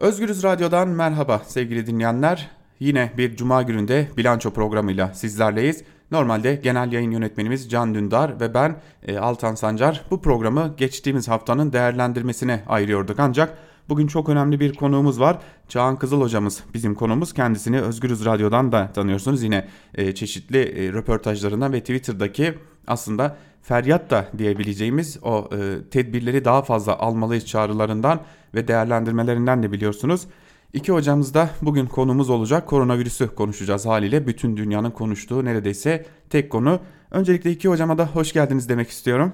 [0.00, 2.50] Özgürüz Radyo'dan merhaba sevgili dinleyenler.
[2.80, 5.84] Yine bir cuma gününde bilanço programıyla sizlerleyiz.
[6.10, 11.72] Normalde genel yayın yönetmenimiz Can Dündar ve ben e, Altan Sancar bu programı geçtiğimiz haftanın
[11.72, 13.20] değerlendirmesine ayırıyorduk.
[13.20, 15.38] Ancak bugün çok önemli bir konuğumuz var.
[15.68, 17.32] Çağan Kızıl hocamız bizim konuğumuz.
[17.32, 19.42] Kendisini Özgürüz Radyo'dan da tanıyorsunuz.
[19.42, 22.54] Yine e, çeşitli e, röportajlarından ve Twitter'daki
[22.86, 28.20] aslında feryat da diyebileceğimiz o e, tedbirleri daha fazla almalıyız çağrılarından
[28.54, 30.26] ve değerlendirmelerinden de biliyorsunuz.
[30.72, 32.66] İki hocamız da bugün konumuz olacak.
[32.66, 34.26] Koronavirüsü konuşacağız haliyle.
[34.26, 36.80] Bütün dünyanın konuştuğu neredeyse tek konu.
[37.10, 39.32] Öncelikle iki hocama da hoş geldiniz demek istiyorum.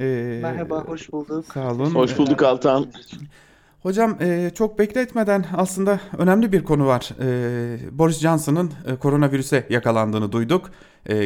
[0.00, 1.44] Ee, Merhaba, hoş bulduk.
[1.54, 1.94] Sağ olun.
[1.94, 2.86] Hoş bulduk Altan.
[3.86, 7.10] Hocam e, çok bekletmeden aslında önemli bir konu var.
[7.20, 10.70] E, Boris Johnson'ın e, koronavirüse yakalandığını duyduk.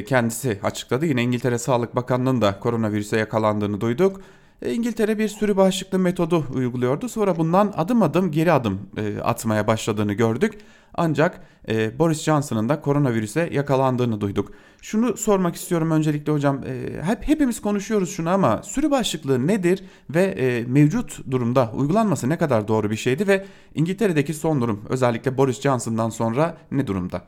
[0.06, 1.06] Kendisi açıkladı.
[1.06, 4.20] Yine İngiltere Sağlık Bakanı'nın da koronavirüse yakalandığını duyduk.
[4.62, 7.08] E, İngiltere bir sürü bağışıklığı metodu uyguluyordu.
[7.08, 10.58] Sonra bundan adım adım geri adım e, atmaya başladığını gördük.
[10.94, 14.52] Ancak e, Boris Johnson'ın da koronavirüse yakalandığını duyduk.
[14.82, 16.62] Şunu sormak istiyorum öncelikle hocam.
[17.02, 22.90] Hep hepimiz konuşuyoruz şunu ama sürü bağışıklığı nedir ve mevcut durumda uygulanması ne kadar doğru
[22.90, 27.22] bir şeydi ve İngiltere'deki son durum özellikle Boris Johnson'dan sonra ne durumda?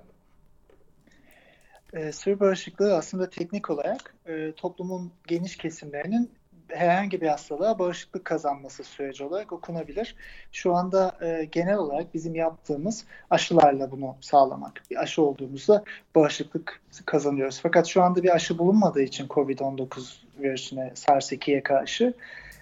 [1.92, 6.30] E, sürü bağışıklığı aslında teknik olarak e, toplumun geniş kesimlerinin
[6.74, 10.16] herhangi bir hastalığa bağışıklık kazanması süreci olarak okunabilir.
[10.52, 14.82] Şu anda e, genel olarak bizim yaptığımız aşılarla bunu sağlamak.
[14.90, 15.84] Bir aşı olduğumuzda
[16.14, 17.60] bağışıklık kazanıyoruz.
[17.62, 22.14] Fakat şu anda bir aşı bulunmadığı için COVID-19 virüsüne SARS-2'ye karşı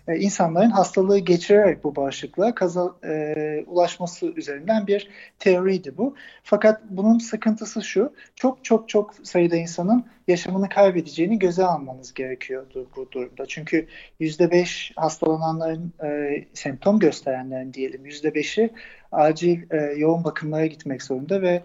[0.09, 6.15] e, insanların hastalığı geçirerek bu bağışıklığa kaza, e, ulaşması üzerinden bir teoriydi bu.
[6.43, 13.13] Fakat bunun sıkıntısı şu, çok çok çok sayıda insanın yaşamını kaybedeceğini göze almanız gerekiyordu bu
[13.13, 13.47] durumda.
[13.47, 13.87] Çünkü
[14.21, 18.71] %5 hastalananların, e, semptom gösterenlerin diyelim %5'i
[19.13, 21.63] acil e, yoğun bakımlara gitmek zorunda ve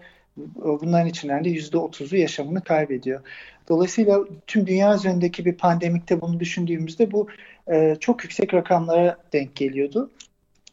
[0.56, 3.20] bunların içinden de %30'u yaşamını kaybediyor.
[3.68, 7.28] Dolayısıyla tüm dünya üzerindeki bir pandemikte bunu düşündüğümüzde bu
[7.72, 10.10] e, çok yüksek rakamlara denk geliyordu.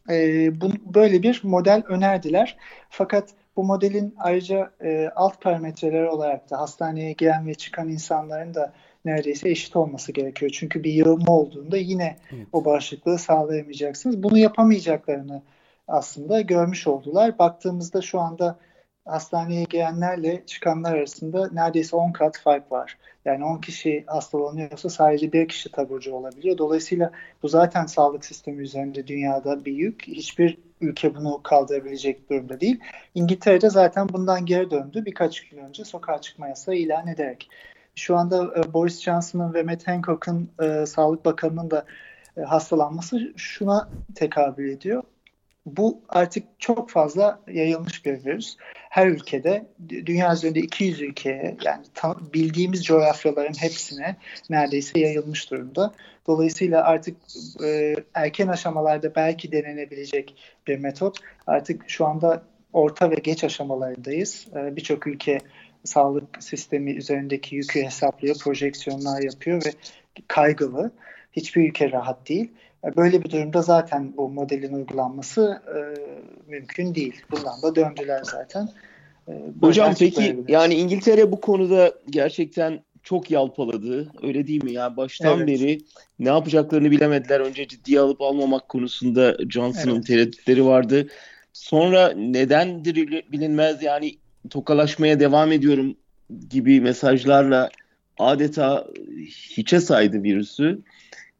[0.10, 0.16] E,
[0.62, 2.58] bu, böyle bir model önerdiler.
[2.90, 8.74] Fakat bu modelin ayrıca e, alt parametreleri olarak da hastaneye giren ve çıkan insanların da
[9.06, 10.52] neredeyse eşit olması gerekiyor.
[10.56, 12.48] Çünkü bir yığılma olduğunda yine evet.
[12.52, 14.24] o bağışıklığı sağlayamayacaksınız.
[14.24, 15.42] Bunu yapamayacaklarını
[15.88, 17.40] aslında görmüş oldular.
[17.40, 18.58] Baktığımızda şu anda
[19.06, 22.98] hastaneye gelenlerle çıkanlar arasında neredeyse 10 kat fark var.
[23.26, 26.58] Yani 10 kişi hastalanıyorsa sadece bir kişi taburcu olabiliyor.
[26.58, 27.12] Dolayısıyla
[27.44, 30.08] bu zaten sağlık sistemi üzerinde dünyada bir yük.
[30.08, 32.80] Hiçbir ülke bunu kaldırabilecek durumda değil.
[33.16, 35.06] İngiltere'de zaten bundan geri döndü.
[35.06, 37.50] Birkaç gün önce sokağa çıkma yasağı ilan ederek.
[37.96, 41.86] Şu anda e, Boris Johnson'ın ve Matt Hancock'ın e, Sağlık Bakanı'nın da
[42.38, 45.04] e, hastalanması şuna tekabül ediyor
[45.66, 48.58] bu artık çok fazla yayılmış bir virüs.
[48.74, 54.16] Her ülkede, dünya üzerinde 200 ülkeye yani tam, bildiğimiz coğrafyaların hepsine
[54.50, 55.94] neredeyse yayılmış durumda.
[56.28, 57.18] Dolayısıyla artık
[57.64, 60.36] e, erken aşamalarda belki denenebilecek
[60.68, 61.18] bir metot.
[61.48, 62.44] Artık şu anda
[62.74, 64.48] orta ve geç aşamalarındayız.
[64.56, 65.38] E, Birçok ülke
[65.84, 69.72] sağlık sistemi üzerindeki yükü hesaplıyor, projeksiyonlar yapıyor ve
[70.28, 70.92] kaygılı.
[71.32, 72.52] Hiçbir ülke rahat değil.
[72.98, 75.80] Böyle bir durumda zaten bu modelin uygulanması e,
[76.52, 77.22] mümkün değil.
[77.32, 78.70] Bundan da döndüler zaten.
[79.28, 84.12] E, Hocam peki yani İngiltere bu konuda gerçekten çok yalpaladı.
[84.24, 84.74] Öyle değil mi?
[84.74, 85.48] Yani baştan evet.
[85.48, 85.78] beri
[86.20, 87.40] ne yapacaklarını bilemediler.
[87.40, 90.08] Önce ciddiye alıp almamak konusunda Johnson'ın evet.
[90.08, 91.08] tereddütleri vardı.
[91.54, 92.96] Sonra nedendir
[93.32, 94.18] bilinmez yani
[94.50, 95.96] tokalaşmaya devam ediyorum
[96.50, 97.70] gibi mesajlarla
[98.20, 98.88] adeta
[99.30, 100.82] hiçe saydı virüsü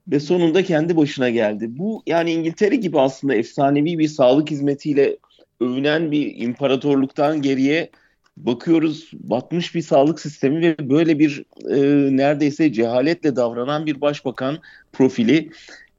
[0.08, 1.68] ve sonunda kendi başına geldi.
[1.70, 5.18] Bu yani İngiltere gibi aslında efsanevi bir sağlık hizmetiyle
[5.60, 7.90] övünen bir imparatorluktan geriye
[8.38, 11.78] bakıyoruz batmış bir sağlık sistemi ve böyle bir e,
[12.18, 14.58] neredeyse cehaletle davranan bir başbakan
[14.94, 15.50] profili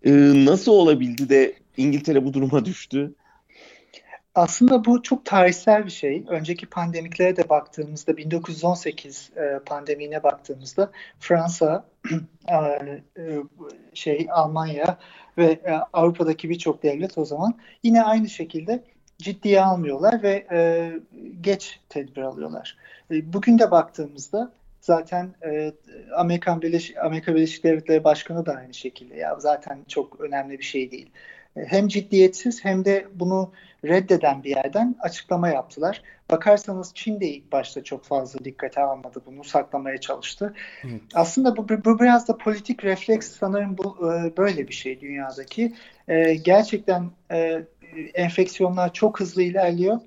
[0.04, 0.12] e,
[0.44, 3.14] nasıl olabildi de İngiltere bu duruma düştü?
[4.34, 6.24] Aslında bu çok tarihsel bir şey.
[6.28, 10.90] Önceki pandemiklere de baktığımızda 1918 e, pandemiğine baktığımızda
[11.20, 11.86] Fransa,
[12.48, 13.42] e, e,
[13.94, 14.98] şey Almanya
[15.38, 18.84] ve e, Avrupa'daki birçok devlet o zaman yine aynı şekilde
[19.18, 20.92] ciddiye almıyorlar ve e,
[21.40, 22.76] geç tedbir alıyorlar.
[23.10, 25.72] E, bugün de baktığımızda zaten e,
[26.16, 30.90] Amerikan Birleşik Amerika Birleşik Devletleri Başkanı da aynı şekilde ya zaten çok önemli bir şey
[30.90, 31.10] değil
[31.56, 33.52] hem ciddiyetsiz hem de bunu
[33.84, 36.02] reddeden bir yerden açıklama yaptılar.
[36.30, 40.54] Bakarsanız Çin de ilk başta çok fazla dikkate almadı bunu saklamaya çalıştı.
[40.84, 41.00] Evet.
[41.14, 45.74] Aslında bu, bu biraz da politik refleks sanırım bu e, böyle bir şey dünyadaki.
[46.08, 47.64] E, gerçekten e,
[48.14, 50.00] enfeksiyonlar çok hızlı ilerliyor.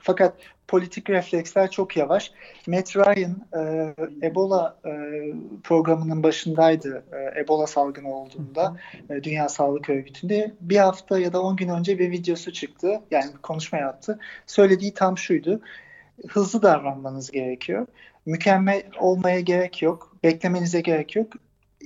[0.00, 0.34] Fakat
[0.68, 2.32] politik refleksler çok yavaş.
[2.66, 3.94] Matt Ryan e,
[4.26, 4.90] Ebola e,
[5.62, 8.76] programının başındaydı e, Ebola salgını olduğunda
[9.10, 10.54] e, Dünya Sağlık Örgütü'nde.
[10.60, 13.00] Bir hafta ya da 10 gün önce bir videosu çıktı.
[13.10, 14.18] Yani bir konuşma yaptı.
[14.46, 15.60] Söylediği tam şuydu.
[16.28, 17.86] Hızlı davranmanız gerekiyor.
[18.26, 20.16] Mükemmel olmaya gerek yok.
[20.24, 21.32] Beklemenize gerek yok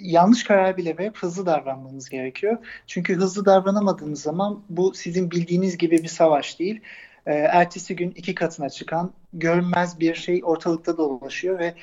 [0.03, 2.57] yanlış karar bile verip hızlı davranmanız gerekiyor.
[2.87, 6.81] Çünkü hızlı davranamadığınız zaman bu sizin bildiğiniz gibi bir savaş değil
[7.27, 11.75] e, ertesi gün iki katına çıkan görünmez bir şey ortalıkta dolaşıyor ve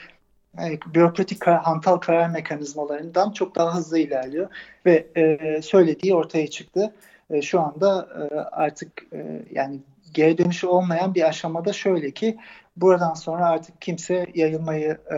[0.60, 4.48] yani bürokratik hantal karar mekanizmalarından çok daha hızlı ilerliyor
[4.86, 6.94] ve e, söylediği ortaya çıktı.
[7.30, 9.80] E, şu anda e, artık e, yani
[10.14, 12.38] geri dönüşü olmayan bir aşamada şöyle ki
[12.78, 15.18] buradan sonra artık kimse yayılmayı e,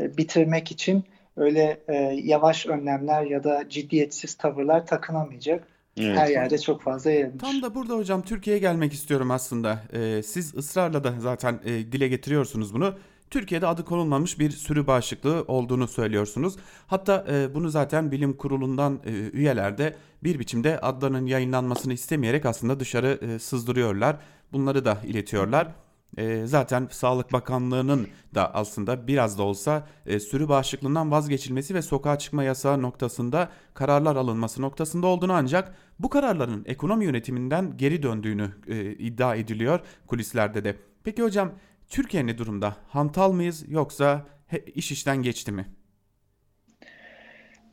[0.00, 1.04] e bitirmek için
[1.36, 5.77] öyle e, yavaş önlemler ya da ciddiyetsiz tavırlar takınamayacak.
[6.00, 6.18] Evet.
[6.18, 7.42] Her yerde çok fazla yayılmış.
[7.42, 9.82] Tam da burada hocam Türkiye'ye gelmek istiyorum aslında.
[9.92, 12.94] Ee, siz ısrarla da zaten e, dile getiriyorsunuz bunu.
[13.30, 16.56] Türkiye'de adı konulmamış bir sürü bağışıklığı olduğunu söylüyorsunuz.
[16.86, 22.80] Hatta e, bunu zaten bilim kurulundan e, üyeler de bir biçimde adlarının yayınlanmasını istemeyerek aslında
[22.80, 24.16] dışarı e, sızdırıyorlar.
[24.52, 25.68] Bunları da iletiyorlar.
[26.16, 32.18] E, zaten Sağlık Bakanlığı'nın da aslında biraz da olsa e, sürü bağışıklığından vazgeçilmesi ve sokağa
[32.18, 38.92] çıkma yasağı noktasında kararlar alınması noktasında olduğunu ancak bu kararların ekonomi yönetiminden geri döndüğünü e,
[38.92, 40.76] iddia ediliyor kulislerde de.
[41.04, 41.52] Peki hocam
[41.88, 42.76] Türkiye ne durumda?
[42.88, 45.66] Hantal mıyız yoksa he, iş işten geçti mi?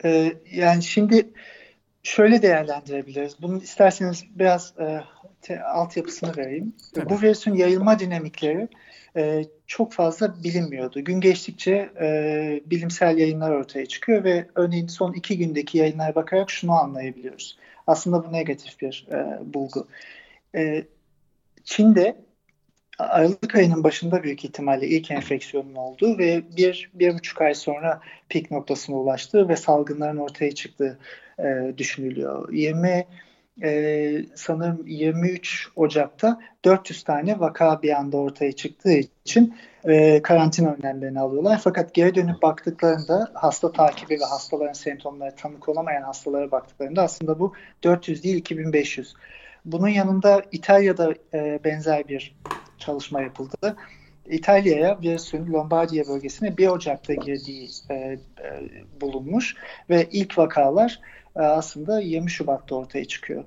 [0.05, 1.33] Ee, yani şimdi
[2.03, 3.41] şöyle değerlendirebiliriz.
[3.41, 5.03] Bunu isterseniz biraz e,
[5.45, 6.73] te, altyapısını vereyim.
[6.93, 7.09] Tabii.
[7.09, 8.67] Bu virüsün yayılma dinamikleri
[9.17, 11.03] e, çok fazla bilinmiyordu.
[11.03, 16.71] Gün geçtikçe e, bilimsel yayınlar ortaya çıkıyor ve örneğin son iki gündeki yayınlara bakarak şunu
[16.71, 17.57] anlayabiliyoruz.
[17.87, 19.87] Aslında bu negatif bir e, bulgu.
[20.55, 20.83] E,
[21.63, 22.25] Çin'de
[22.99, 28.51] Aralık ayının başında büyük ihtimalle ilk enfeksiyonun olduğu ve bir, bir buçuk ay sonra pik
[28.51, 30.99] noktasına ulaştığı ve salgınların ortaya çıktığı
[31.39, 32.53] e, düşünülüyor.
[32.53, 33.05] 20
[33.63, 39.55] e, sanırım 23 Ocak'ta 400 tane vaka bir anda ortaya çıktığı için
[39.85, 41.61] e, karantina önlemlerini alıyorlar.
[41.63, 47.53] Fakat geri dönüp baktıklarında hasta takibi ve hastaların semptomları tanık olamayan hastalara baktıklarında aslında bu
[47.83, 49.13] 400 değil 2500.
[49.65, 52.35] Bunun yanında İtalya'da e, benzer bir
[52.77, 53.75] çalışma yapıldı.
[54.29, 58.17] İtalya'ya virüsün Lombardiya bölgesine 1 Ocak'ta girdiği e, e,
[59.01, 59.55] bulunmuş
[59.89, 60.99] ve ilk vakalar
[61.35, 63.43] e, aslında 20 Şubat'ta ortaya çıkıyor.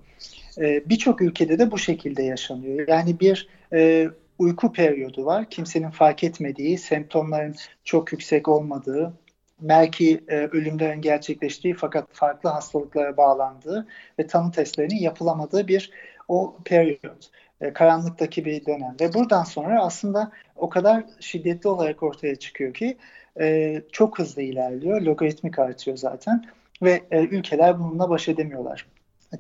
[0.59, 2.89] E, Birçok ülkede de bu şekilde yaşanıyor.
[2.89, 4.09] Yani bir e,
[4.39, 5.51] uyku periyodu var.
[5.51, 7.55] Kimsenin fark etmediği, semptomların
[7.85, 9.13] çok yüksek olmadığı,
[9.61, 13.87] belki e, ölümlerin gerçekleştiği fakat farklı hastalıklara bağlandığı
[14.19, 15.91] ve tanı testlerinin yapılamadığı bir
[16.29, 17.31] o periyot.
[17.61, 18.97] E, karanlıktaki bir dönem.
[19.01, 22.97] Ve buradan sonra aslında o kadar şiddetli olarak ortaya çıkıyor ki
[23.41, 25.01] e, çok hızlı ilerliyor.
[25.01, 26.45] Logaritmik artıyor zaten
[26.83, 28.87] ve e, ülkeler bununla baş edemiyorlar.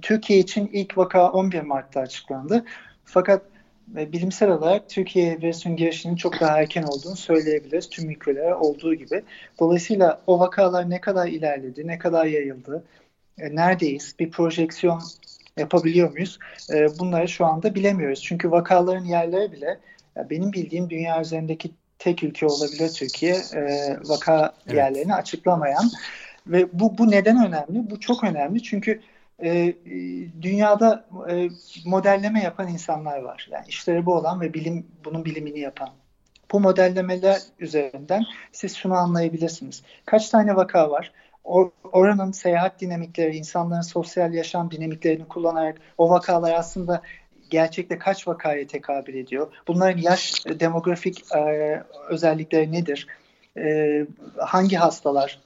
[0.02, 2.64] Türkiye için ilk vaka 11 Mart'ta açıklandı.
[3.04, 3.42] Fakat
[3.96, 9.22] e, bilimsel olarak Türkiye virüsün girişinin çok daha erken olduğunu söyleyebiliriz tüm ülkelere olduğu gibi.
[9.60, 12.84] Dolayısıyla o vakalar ne kadar ilerledi, ne kadar yayıldı,
[13.38, 15.00] neredeyiz, bir projeksiyon
[15.58, 16.38] yapabiliyor muyuz?
[16.72, 18.22] E, bunları şu anda bilemiyoruz.
[18.22, 19.78] Çünkü vakaların yerleri bile
[20.30, 24.76] benim bildiğim dünya üzerindeki tek ülke olabilir Türkiye e, vaka evet.
[24.76, 25.90] yerlerini açıklamayan
[26.46, 27.90] ve bu bu neden önemli?
[27.90, 29.00] Bu çok önemli çünkü
[29.42, 29.74] e,
[30.42, 31.48] dünyada e,
[31.84, 33.48] modelleme yapan insanlar var.
[33.52, 35.88] Yani işleri bu olan ve bilim bunun bilimini yapan.
[36.52, 39.82] Bu modellemeler üzerinden siz şunu anlayabilirsiniz.
[40.06, 41.12] Kaç tane vaka var?
[41.92, 47.02] Oranın seyahat dinamikleri, insanların sosyal yaşam dinamiklerini kullanarak o vakalar aslında
[47.50, 49.52] gerçekte kaç vakaya tekabül ediyor?
[49.68, 53.06] Bunların yaş demografik e, özellikleri nedir?
[53.56, 54.06] E,
[54.38, 55.40] hangi hastalar?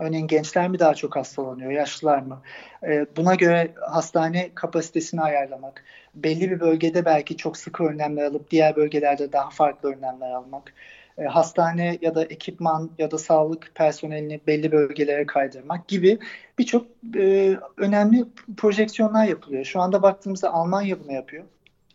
[0.00, 2.42] Örneğin gençler mi daha çok hastalanıyor, yaşlılar mı?
[2.82, 5.84] E, buna göre hastane kapasitesini ayarlamak,
[6.14, 10.72] belli bir bölgede belki çok sıkı önlemler alıp diğer bölgelerde daha farklı önlemler almak
[11.18, 16.18] e, hastane ya da ekipman ya da sağlık personelini belli bölgelere kaydırmak gibi
[16.58, 18.24] birçok e, önemli
[18.56, 19.64] projeksiyonlar yapılıyor.
[19.64, 21.44] Şu anda baktığımızda Almanya bunu yapıyor.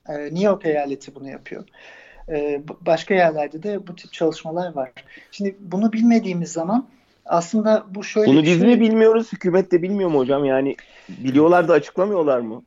[0.09, 1.63] E, New York eyaleti bunu yapıyor.
[2.29, 4.91] E, başka yerlerde de bu tip çalışmalar var.
[5.31, 6.87] Şimdi bunu bilmediğimiz zaman
[7.25, 8.67] aslında bu şöyle Bunu biz şey...
[8.67, 10.45] mi bilmiyoruz, hükümet de bilmiyor mu hocam?
[10.45, 10.75] Yani
[11.09, 12.63] biliyorlar da açıklamıyorlar mı?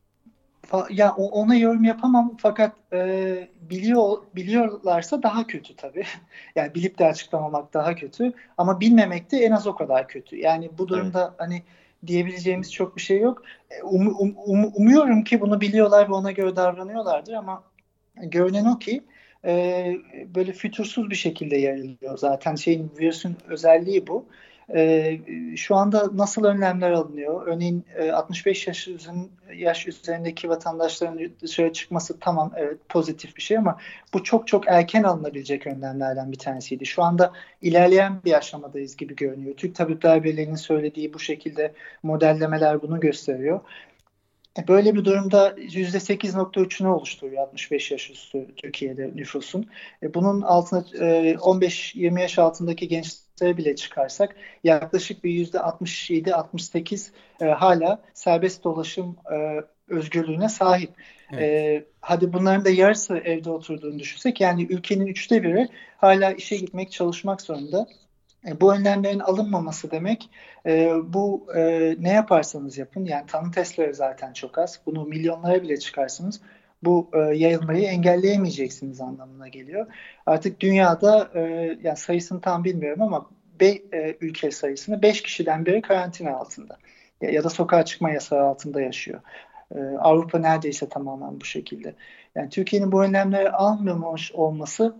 [0.90, 6.04] Ya ona yorum yapamam fakat e, biliyor biliyorlarsa daha kötü tabii.
[6.56, 10.36] yani bilip de açıklamamak daha kötü ama bilmemek de en az o kadar kötü.
[10.36, 11.40] Yani bu durumda evet.
[11.40, 11.62] hani
[12.06, 13.42] diyebileceğimiz çok bir şey yok.
[13.70, 17.62] E, um, um, um, umuyorum ki bunu biliyorlar ve ona göre davranıyorlardır ama
[18.16, 19.02] görünen o ki
[19.44, 19.92] e,
[20.34, 22.18] böyle fütursuz bir şekilde yayılıyor.
[22.18, 24.26] Zaten şeyin virüsün özelliği bu.
[24.74, 25.18] E,
[25.56, 27.46] şu anda nasıl önlemler alınıyor?
[27.46, 33.58] Örneğin e, 65 yaş, üzerinde, yaş üzerindeki vatandaşların dışarı çıkması tamam evet pozitif bir şey
[33.58, 33.78] ama
[34.14, 36.86] bu çok çok erken alınabilecek önlemlerden bir tanesiydi.
[36.86, 37.32] Şu anda
[37.62, 39.56] ilerleyen bir aşamadayız gibi görünüyor.
[39.56, 43.60] Türk Tabipler Birliği'nin söylediği bu şekilde modellemeler bunu gösteriyor.
[44.58, 49.66] E, böyle bir durumda %8.3'ünü oluşturuyor 65 yaş üstü Türkiye'de nüfusun.
[50.02, 57.10] E, bunun altına 15-20 yaş altındaki gençlere bile çıkarsak yaklaşık bir %67-68
[57.54, 59.16] hala serbest dolaşım
[59.88, 60.90] özgürlüğüne sahip.
[61.32, 61.86] Evet.
[62.00, 67.42] hadi bunların da yarısı evde oturduğunu düşünsek yani ülkenin üçte biri hala işe gitmek çalışmak
[67.42, 67.86] zorunda.
[68.46, 70.30] E, bu önlemlerin alınmaması demek
[70.66, 74.80] e, bu e, ne yaparsanız yapın yani tanı testleri zaten çok az.
[74.86, 76.40] Bunu milyonlara bile çıkarsınız
[76.86, 79.86] bu e, yayılmayı engelleyemeyeceksiniz anlamına geliyor.
[80.26, 81.40] Artık dünyada e,
[81.82, 86.78] yani sayısını tam bilmiyorum ama be, e, ülke sayısını 5 kişiden biri karantina altında
[87.20, 89.20] ya, ya da sokağa çıkma yasağı altında yaşıyor.
[89.74, 91.94] E, Avrupa neredeyse tamamen bu şekilde.
[92.34, 94.96] Yani Türkiye'nin bu önlemleri almamış olması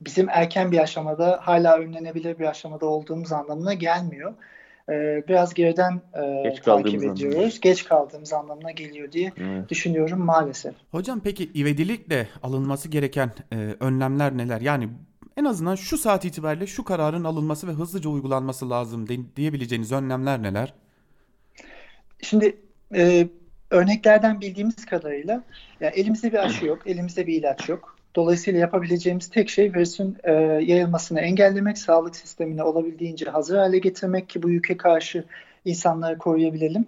[0.00, 4.34] bizim erken bir aşamada hala önlenebilir bir aşamada olduğumuz anlamına gelmiyor.
[4.88, 7.34] Ee, biraz geriden e, Geç takip ediyoruz.
[7.34, 7.52] Anlamına.
[7.60, 9.68] Geç kaldığımız anlamına geliyor diye evet.
[9.68, 10.74] düşünüyorum maalesef.
[10.90, 14.60] Hocam peki ivedilikle alınması gereken e, önlemler neler?
[14.60, 14.88] Yani
[15.36, 20.42] en azından şu saat itibariyle şu kararın alınması ve hızlıca uygulanması lazım de, diyebileceğiniz önlemler
[20.42, 20.74] neler?
[22.22, 22.56] Şimdi
[22.94, 23.28] e,
[23.70, 25.44] örneklerden bildiğimiz kadarıyla
[25.80, 27.97] ya elimizde bir aşı yok, elimizde bir ilaç yok.
[28.16, 34.42] Dolayısıyla yapabileceğimiz tek şey virüsün e, yayılmasını engellemek, sağlık sistemini olabildiğince hazır hale getirmek ki
[34.42, 35.24] bu yüke karşı
[35.64, 36.86] insanları koruyabilelim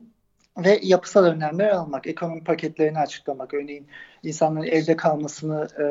[0.59, 3.87] ve yapısal önlemler almak, ekonomi paketlerini açıklamak, örneğin
[4.23, 5.83] insanların evde kalmasını e,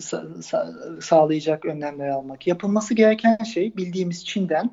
[0.00, 2.46] sa- sa- sağlayacak önlemler almak.
[2.46, 4.70] Yapılması gereken şey bildiğimiz Çin'den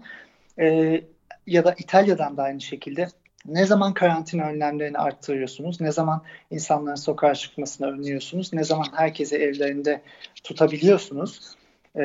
[0.60, 1.02] e,
[1.48, 3.08] ya da İtalya'dan da aynı şekilde
[3.46, 5.82] ne zaman karantina önlemlerini arttırıyorsunuz?
[5.82, 6.22] Ne zaman
[6.52, 8.54] insanların sokağa çıkmasını önlüyorsunuz?
[8.54, 10.02] Ne zaman herkesi evlerinde
[10.44, 11.56] tutabiliyorsunuz?
[11.96, 12.04] E,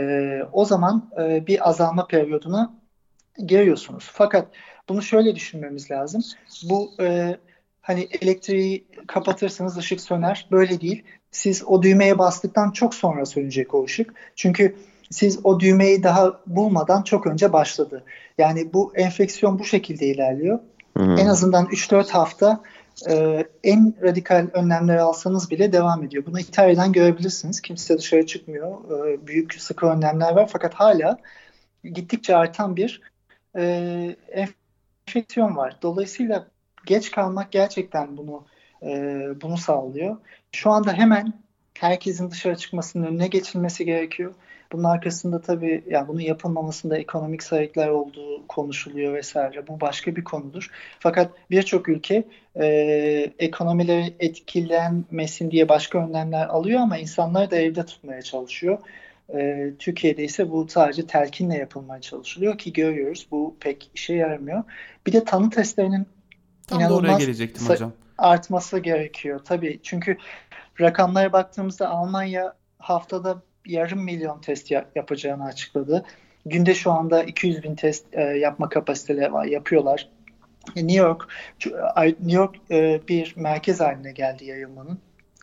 [0.52, 2.74] o zaman e, bir azalma periyoduna
[3.46, 4.10] giriyorsunuz.
[4.12, 4.48] Fakat
[4.88, 6.22] bunu şöyle düşünmemiz lazım.
[6.70, 7.36] Bu e,
[7.80, 10.46] hani elektriği kapatırsınız ışık söner.
[10.50, 11.02] Böyle değil.
[11.30, 14.14] Siz o düğmeye bastıktan çok sonra sönecek o ışık.
[14.36, 14.76] Çünkü
[15.10, 18.04] siz o düğmeyi daha bulmadan çok önce başladı.
[18.38, 20.58] Yani bu enfeksiyon bu şekilde ilerliyor.
[20.98, 22.62] En azından 3-4 hafta
[23.10, 26.26] e, en radikal önlemleri alsanız bile devam ediyor.
[26.26, 27.60] Bunu İtalya'dan görebilirsiniz.
[27.60, 29.06] Kimse dışarı çıkmıyor.
[29.06, 31.18] E, büyük sıkı önlemler var fakat hala
[31.84, 33.00] gittikçe artan bir
[33.56, 34.16] e,
[35.06, 35.76] enfeksiyon var.
[35.82, 36.46] Dolayısıyla
[36.86, 38.44] geç kalmak gerçekten bunu
[38.82, 38.88] e,
[39.42, 40.16] bunu sağlıyor.
[40.52, 41.32] Şu anda hemen
[41.78, 44.34] herkesin dışarı çıkmasının önüne geçilmesi gerekiyor.
[44.72, 49.66] Bunun arkasında tabii yani bunun yapılmamasında ekonomik sebepler olduğu konuşuluyor vesaire.
[49.66, 50.70] Bu başka bir konudur.
[50.98, 52.24] Fakat birçok ülke
[52.60, 52.66] e,
[53.38, 58.78] ekonomileri etkilenmesin diye başka önlemler alıyor ama insanları da evde tutmaya çalışıyor.
[59.34, 64.62] E, Türkiye'de ise bu sadece telkinle yapılmaya çalışılıyor ki görüyoruz bu pek işe yaramıyor.
[65.06, 66.06] Bir de tanı testlerinin
[66.66, 67.92] Tam inanılmaz da oraya gelecektim hocam.
[68.18, 69.40] artması gerekiyor.
[69.44, 70.16] Tabii çünkü
[70.80, 76.04] rakamlara baktığımızda Almanya haftada yarım milyon test yapacağını açıkladı.
[76.46, 80.08] Günde şu anda 200 bin test e, yapma kapasiteleri var, yapıyorlar.
[80.76, 81.28] E, New York
[81.96, 84.98] New York e, bir merkez haline geldi yayılmanın.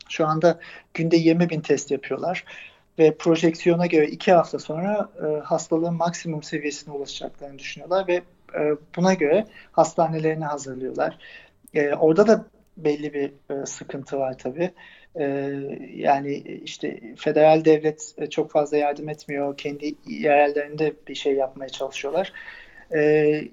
[0.10, 0.60] Şu anda
[0.94, 2.46] günde 20 bin test yapıyorlar
[3.00, 5.10] ve projeksiyona göre iki hafta sonra
[5.44, 8.22] hastalığın maksimum seviyesine ulaşacaklarını düşünüyorlar ve
[8.98, 11.18] buna göre hastanelerini hazırlıyorlar.
[12.00, 12.46] Orada da
[12.78, 13.32] belli bir
[13.66, 14.72] sıkıntı var tabii.
[15.20, 15.26] E,
[15.96, 19.58] yani işte federal devlet e, çok fazla yardım etmiyor.
[19.58, 22.34] Kendi yerellerinde bir şey yapmaya çalışıyorlar.
[22.96, 23.00] E,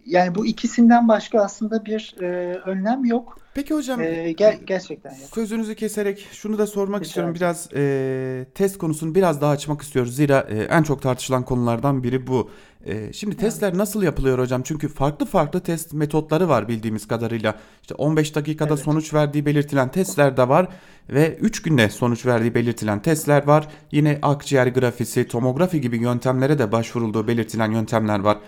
[0.07, 3.39] yani bu ikisinden başka aslında bir e, önlem yok.
[3.55, 5.21] Peki hocam ee, ger gerçekten yok.
[5.35, 7.35] Sözünüzü keserek şunu da sormak Rica istiyorum.
[7.35, 10.17] Biraz e, test konusunu biraz daha açmak istiyoruz.
[10.17, 12.51] Zira e, en çok tartışılan konulardan biri bu.
[12.87, 13.77] E, şimdi testler evet.
[13.77, 14.63] nasıl yapılıyor hocam?
[14.63, 17.59] Çünkü farklı farklı test metotları var bildiğimiz kadarıyla.
[17.83, 18.85] İşte 15 dakikada evet.
[18.85, 20.69] sonuç verdiği belirtilen testler de var
[21.11, 23.69] ve 3 günde sonuç verdiği belirtilen testler var.
[23.93, 28.39] Yine akciğer grafisi, tomografi gibi yöntemlere de başvurulduğu belirtilen yöntemler var.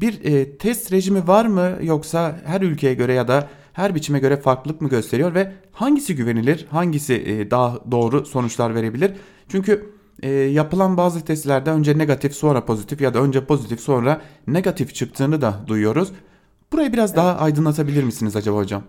[0.00, 4.36] Bir e, test rejimi var mı yoksa her ülkeye göre ya da her biçime göre
[4.36, 9.12] farklılık mı gösteriyor ve hangisi güvenilir, hangisi e, daha doğru sonuçlar verebilir?
[9.48, 14.94] Çünkü e, yapılan bazı testlerde önce negatif sonra pozitif ya da önce pozitif sonra negatif
[14.94, 16.12] çıktığını da duyuyoruz.
[16.72, 17.16] Burayı biraz evet.
[17.16, 18.82] daha aydınlatabilir misiniz acaba hocam?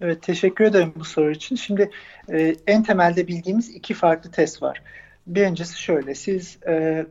[0.00, 1.56] Evet teşekkür ederim bu soru için.
[1.56, 1.90] Şimdi
[2.32, 4.82] e, en temelde bildiğimiz iki farklı test var.
[5.26, 7.06] Birincisi şöyle siz e,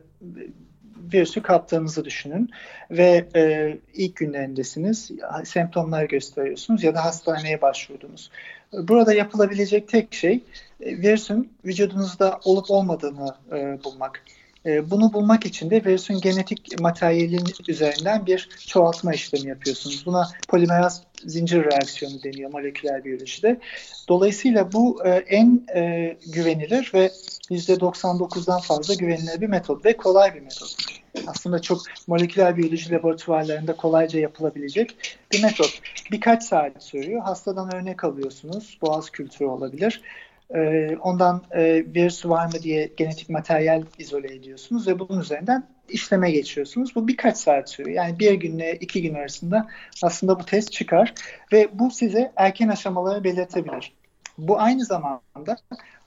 [1.12, 2.50] virüsü kaptığınızı düşünün
[2.90, 5.10] ve e, ilk günlerindesiniz,
[5.44, 8.30] semptomlar gösteriyorsunuz ya da hastaneye başvurdunuz.
[8.72, 10.44] Burada yapılabilecek tek şey
[10.80, 14.22] e, virüsün vücudunuzda olup olmadığını e, bulmak.
[14.66, 20.06] E, bunu bulmak için de virüsün genetik materyalin üzerinden bir çoğaltma işlemi yapıyorsunuz.
[20.06, 23.60] Buna polimeraz zincir reaksiyonu deniyor moleküler biyolojide.
[24.08, 27.10] Dolayısıyla bu e, en e, güvenilir ve
[27.50, 30.76] %99'dan fazla güvenilir bir metot ve kolay bir metot.
[31.26, 35.80] Aslında çok moleküler biyoloji laboratuvarlarında kolayca yapılabilecek bir metot.
[36.10, 37.22] Birkaç saat sürüyor.
[37.22, 38.78] Hastadan örnek alıyorsunuz.
[38.82, 40.02] Boğaz kültürü olabilir.
[40.54, 46.30] Ee, ondan e, virüs var mı diye genetik materyal izole ediyorsunuz ve bunun üzerinden işleme
[46.30, 46.94] geçiyorsunuz.
[46.94, 47.96] Bu birkaç saat sürüyor.
[47.96, 49.68] Yani bir günle iki gün arasında
[50.02, 51.14] aslında bu test çıkar
[51.52, 53.92] ve bu size erken aşamaları belirtebilir.
[54.38, 55.56] Bu aynı zamanda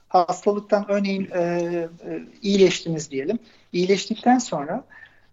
[0.09, 1.87] hastalıktan örneğin e, e,
[2.41, 3.39] iyileştiniz diyelim.
[3.73, 4.83] İyileştikten sonra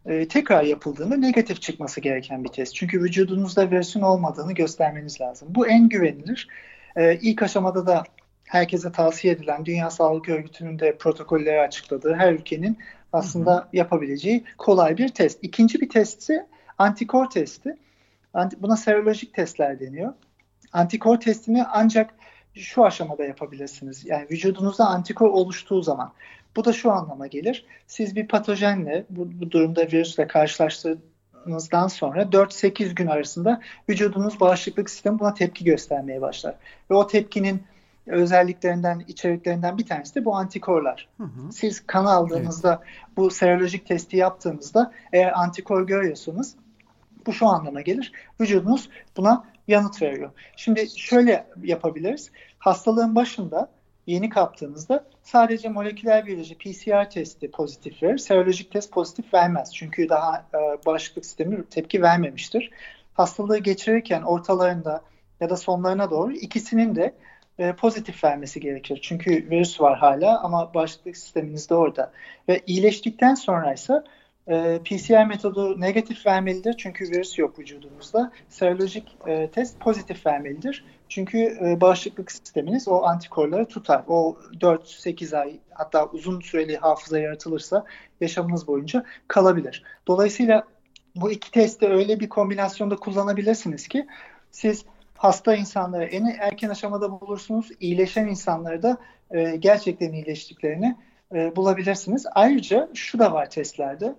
[0.07, 2.75] e, tekrar yapıldığında negatif çıkması gereken bir test.
[2.75, 5.49] Çünkü vücudunuzda virüsün olmadığını göstermeniz lazım.
[5.50, 6.49] Bu en güvenilir.
[6.97, 8.04] E, ilk aşamada da
[8.44, 12.78] herkese tavsiye edilen Dünya Sağlık Örgütü'nün de protokolleri açıkladığı her ülkenin
[13.12, 13.68] aslında hı hı.
[13.72, 15.38] yapabileceği kolay bir test.
[15.42, 16.46] İkinci bir test ise
[16.78, 17.76] antikor testi.
[18.58, 20.12] Buna serolojik testler deniyor.
[20.72, 22.14] Antikor testini ancak
[22.54, 24.06] şu aşamada yapabilirsiniz.
[24.06, 26.12] Yani vücudunuzda antikor oluştuğu zaman.
[26.56, 27.66] Bu da şu anlama gelir.
[27.87, 35.18] Siz bir patojenle, bu, bu durumda virüsle karşılaştığınızdan sonra 4-8 gün arasında vücudunuz bağışıklık sistemi
[35.18, 36.54] buna tepki göstermeye başlar.
[36.90, 37.62] Ve o tepkinin
[38.06, 41.09] özelliklerinden, içeriklerinden bir tanesi de bu antikorlar.
[41.16, 41.52] Hı hı.
[41.52, 43.16] Siz kan aldığınızda evet.
[43.16, 46.56] bu serolojik testi yaptığınızda eğer antikor görüyorsanız
[47.26, 48.12] bu şu anlama gelir.
[48.40, 50.30] Vücudunuz buna yanıt veriyor.
[50.56, 52.30] Şimdi şöyle yapabiliriz.
[52.59, 53.71] Hastalığın başında
[54.06, 58.18] yeni kaptığınızda sadece moleküler biyoloji PCR testi pozitif verir.
[58.18, 59.74] Serolojik test pozitif vermez.
[59.74, 62.70] Çünkü daha e, bağışıklık sistemi tepki vermemiştir.
[63.14, 65.03] Hastalığı geçirirken ortalarında
[65.40, 67.14] ya da sonlarına doğru ikisinin de
[67.62, 68.98] e, pozitif vermesi gerekir.
[69.03, 72.12] Çünkü virüs var hala ama bağışıklık sisteminiz de orada.
[72.48, 74.03] Ve iyileştikten sonra ise
[74.48, 78.33] e, PCR metodu negatif vermelidir çünkü virüs yok vücudumuzda.
[78.48, 80.85] Serolojik e, test pozitif vermelidir.
[81.09, 84.03] Çünkü e, bağışıklık sisteminiz o antikorları tutar.
[84.09, 87.85] O 4-8 ay hatta uzun süreli hafıza yaratılırsa
[88.20, 89.83] yaşamınız boyunca kalabilir.
[90.07, 90.62] Dolayısıyla
[91.16, 94.07] bu iki testi öyle bir kombinasyonda kullanabilirsiniz ki
[94.51, 94.85] siz
[95.22, 97.68] hasta insanları en erken aşamada bulursunuz.
[97.80, 98.96] İyileşen insanları da
[99.30, 100.96] e, gerçekten iyileştiklerini
[101.35, 102.26] e, bulabilirsiniz.
[102.35, 104.14] Ayrıca şu da var testlerde.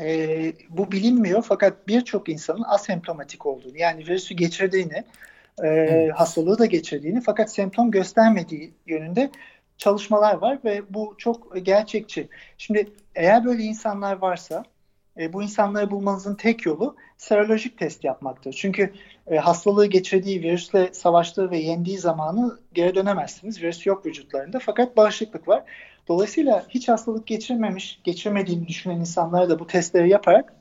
[0.00, 5.04] E, bu bilinmiyor fakat birçok insanın asemptomatik olduğunu yani virüsü geçirdiğini,
[5.64, 9.30] e, hastalığı da geçirdiğini fakat semptom göstermediği yönünde
[9.78, 12.28] çalışmalar var ve bu çok gerçekçi.
[12.58, 14.64] Şimdi eğer böyle insanlar varsa
[15.18, 18.52] e, bu insanları bulmanızın tek yolu serolojik test yapmaktır.
[18.52, 18.92] Çünkü
[19.26, 23.62] e, hastalığı geçirdiği, virüsle savaştığı ve yendiği zamanı geri dönemezsiniz.
[23.62, 25.64] Virüs yok vücutlarında fakat bağışıklık var.
[26.08, 30.54] Dolayısıyla hiç hastalık geçirmemiş, geçirmediğini düşünen insanlara da bu testleri yaparak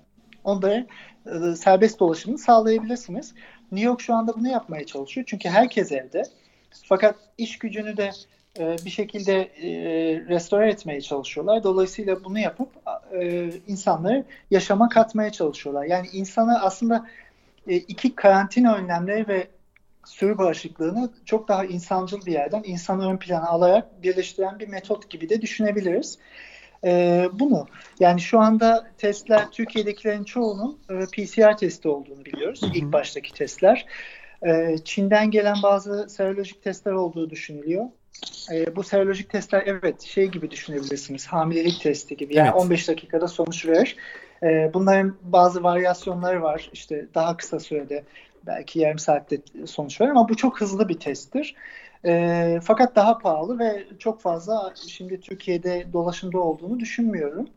[0.43, 0.85] onlara
[1.25, 3.33] e, serbest dolaşımını sağlayabilirsiniz.
[3.71, 5.25] New York şu anda bunu yapmaya çalışıyor.
[5.29, 6.23] Çünkü herkes evde.
[6.85, 8.11] Fakat iş gücünü de
[8.59, 9.69] bir şekilde e,
[10.29, 11.63] restore etmeye çalışıyorlar.
[11.63, 12.69] Dolayısıyla bunu yapıp
[13.21, 15.85] e, insanları yaşama katmaya çalışıyorlar.
[15.85, 17.07] Yani insanı aslında
[17.67, 19.47] e, iki karantina önlemleri ve
[20.05, 25.29] sürü bağışıklığını çok daha insancıl bir yerden insanı ön plana alarak birleştiren bir metot gibi
[25.29, 26.17] de düşünebiliriz.
[26.83, 27.67] E, bunu
[27.99, 32.61] yani şu anda testler Türkiye'dekilerin çoğunun e, PCR testi olduğunu biliyoruz.
[32.61, 32.71] Hı hı.
[32.75, 33.85] İlk baştaki testler.
[34.47, 37.85] E, Çin'den gelen bazı serolojik testler olduğu düşünülüyor.
[38.51, 41.27] E, bu serolojik testler evet şey gibi düşünebilirsiniz.
[41.27, 42.35] Hamilelik testi gibi.
[42.35, 42.61] Yani evet.
[42.61, 43.95] 15 dakikada sonuç verir.
[44.43, 46.69] E, bunların bazı varyasyonları var.
[46.73, 48.03] İşte daha kısa sürede
[48.45, 51.55] belki yarım saatte sonuç verir ama bu çok hızlı bir testtir.
[52.05, 57.47] E, fakat daha pahalı ve çok fazla şimdi Türkiye'de dolaşımda olduğunu düşünmüyorum.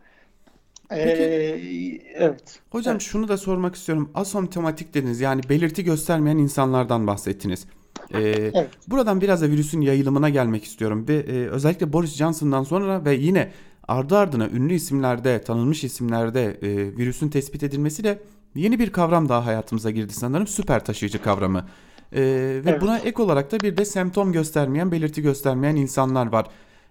[0.89, 2.61] Peki, ee, evet.
[2.71, 3.03] Hocam evet.
[3.03, 4.11] şunu da sormak istiyorum.
[4.15, 7.67] Asomptomatik dediniz yani belirti göstermeyen insanlardan bahsettiniz.
[8.15, 8.69] Ee, evet.
[8.89, 13.51] Buradan biraz da virüsün yayılımına gelmek istiyorum ve e, özellikle Boris Johnson'dan sonra ve yine
[13.89, 18.19] ardı ardına ünlü isimlerde, tanınmış isimlerde e, virüsün tespit edilmesiyle
[18.55, 20.47] yeni bir kavram daha hayatımıza girdi sanırım.
[20.47, 21.67] Süper taşıyıcı kavramı.
[22.13, 22.81] E, ve evet.
[22.81, 26.47] buna ek olarak da bir de semptom göstermeyen, belirti göstermeyen insanlar var.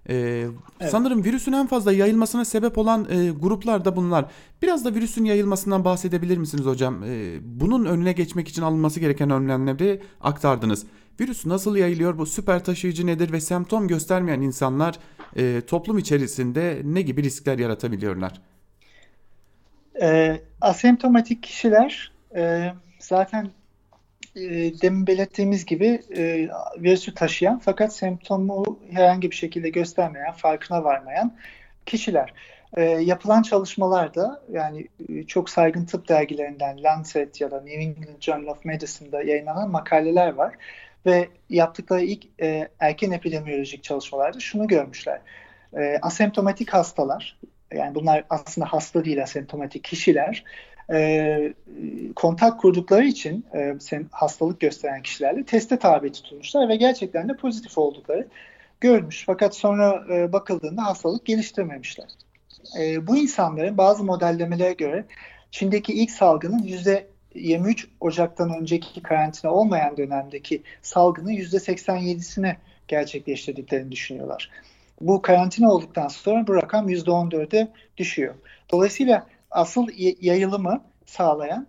[0.09, 0.45] Ee,
[0.79, 0.91] evet.
[0.91, 4.25] Sanırım virüsün en fazla yayılmasına sebep olan e, gruplar da bunlar.
[4.61, 7.03] Biraz da virüsün yayılmasından bahsedebilir misiniz hocam?
[7.03, 10.85] E, bunun önüne geçmek için alınması gereken önlemleri aktardınız.
[11.19, 12.17] Virüs nasıl yayılıyor?
[12.17, 14.95] Bu süper taşıyıcı nedir ve semptom göstermeyen insanlar
[15.35, 18.41] e, toplum içerisinde ne gibi riskler yaratabiliyorlar?
[20.01, 23.49] E, asemptomatik kişiler e, zaten
[24.35, 24.41] e,
[24.81, 31.35] demin belirttiğimiz gibi e, virüsü taşıyan fakat semptomu herhangi bir şekilde göstermeyen, farkına varmayan
[31.85, 32.33] kişiler.
[32.77, 38.47] E, yapılan çalışmalarda yani e, çok saygın tıp dergilerinden Lancet ya da New England Journal
[38.47, 40.55] of Medicine'da yayınlanan makaleler var
[41.05, 45.21] ve yaptıkları ilk e, erken epidemiyolojik çalışmalarda şunu görmüşler.
[45.77, 47.37] E, asemptomatik hastalar,
[47.73, 50.43] yani bunlar aslında hasta değil asemptomatik kişiler,
[50.91, 51.53] e,
[52.15, 53.75] kontak kurdukları için e,
[54.11, 58.27] hastalık gösteren kişilerle teste tabi tutulmuşlar ve gerçekten de pozitif oldukları
[58.81, 59.23] görmüş.
[59.25, 62.07] Fakat sonra e, bakıldığında hastalık geliştirmemişler.
[62.79, 65.05] E, bu insanların bazı modellemelere göre
[65.51, 72.55] Çin'deki ilk salgının yüzde 23 Ocak'tan önceki karantina olmayan dönemdeki salgının %87'sine
[72.87, 74.49] gerçekleştirdiklerini düşünüyorlar.
[75.01, 78.35] Bu karantina olduktan sonra bu rakam %14'e düşüyor.
[78.71, 79.87] Dolayısıyla asıl
[80.21, 81.67] yayılımı sağlayan,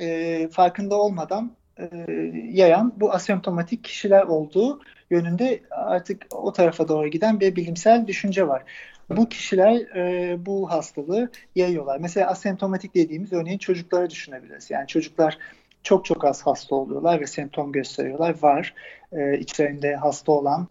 [0.00, 1.88] e, farkında olmadan e,
[2.50, 8.62] yayan bu asemptomatik kişiler olduğu yönünde artık o tarafa doğru giden bir bilimsel düşünce var.
[9.16, 11.98] Bu kişiler e, bu hastalığı yayıyorlar.
[12.00, 14.70] Mesela asemptomatik dediğimiz örneğin çocukları düşünebiliriz.
[14.70, 15.38] Yani çocuklar
[15.82, 18.42] çok çok az hasta oluyorlar ve semptom gösteriyorlar.
[18.42, 18.74] Var.
[19.12, 20.68] E, içlerinde hasta olan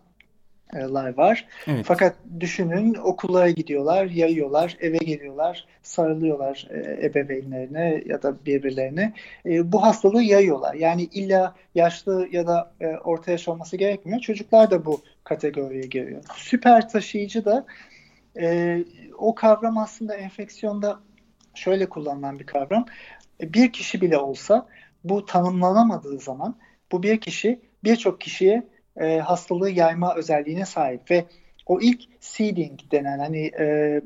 [0.76, 1.48] lar var.
[1.68, 1.86] Evet.
[1.88, 9.14] Fakat düşünün okullara gidiyorlar, yayıyorlar, eve geliyorlar, sarılıyorlar e, ebeveynlerine ya da birbirlerine.
[9.46, 10.74] E, bu hastalığı yayıyorlar.
[10.74, 14.20] Yani illa yaşlı ya da e, orta yaş olması gerekmiyor.
[14.20, 16.24] Çocuklar da bu kategoriye giriyor.
[16.36, 17.66] Süper taşıyıcı da
[18.39, 18.78] e,
[19.17, 21.00] o kavram aslında enfeksiyonda
[21.56, 22.86] şöyle kullanılan bir kavram.
[23.41, 24.67] Bir kişi bile olsa
[25.04, 26.56] bu tanımlanamadığı zaman
[26.91, 28.67] bu bir kişi birçok kişiye
[28.98, 31.26] e, hastalığı yayma özelliğine sahip ve
[31.65, 34.02] o ilk seeding denen hani e,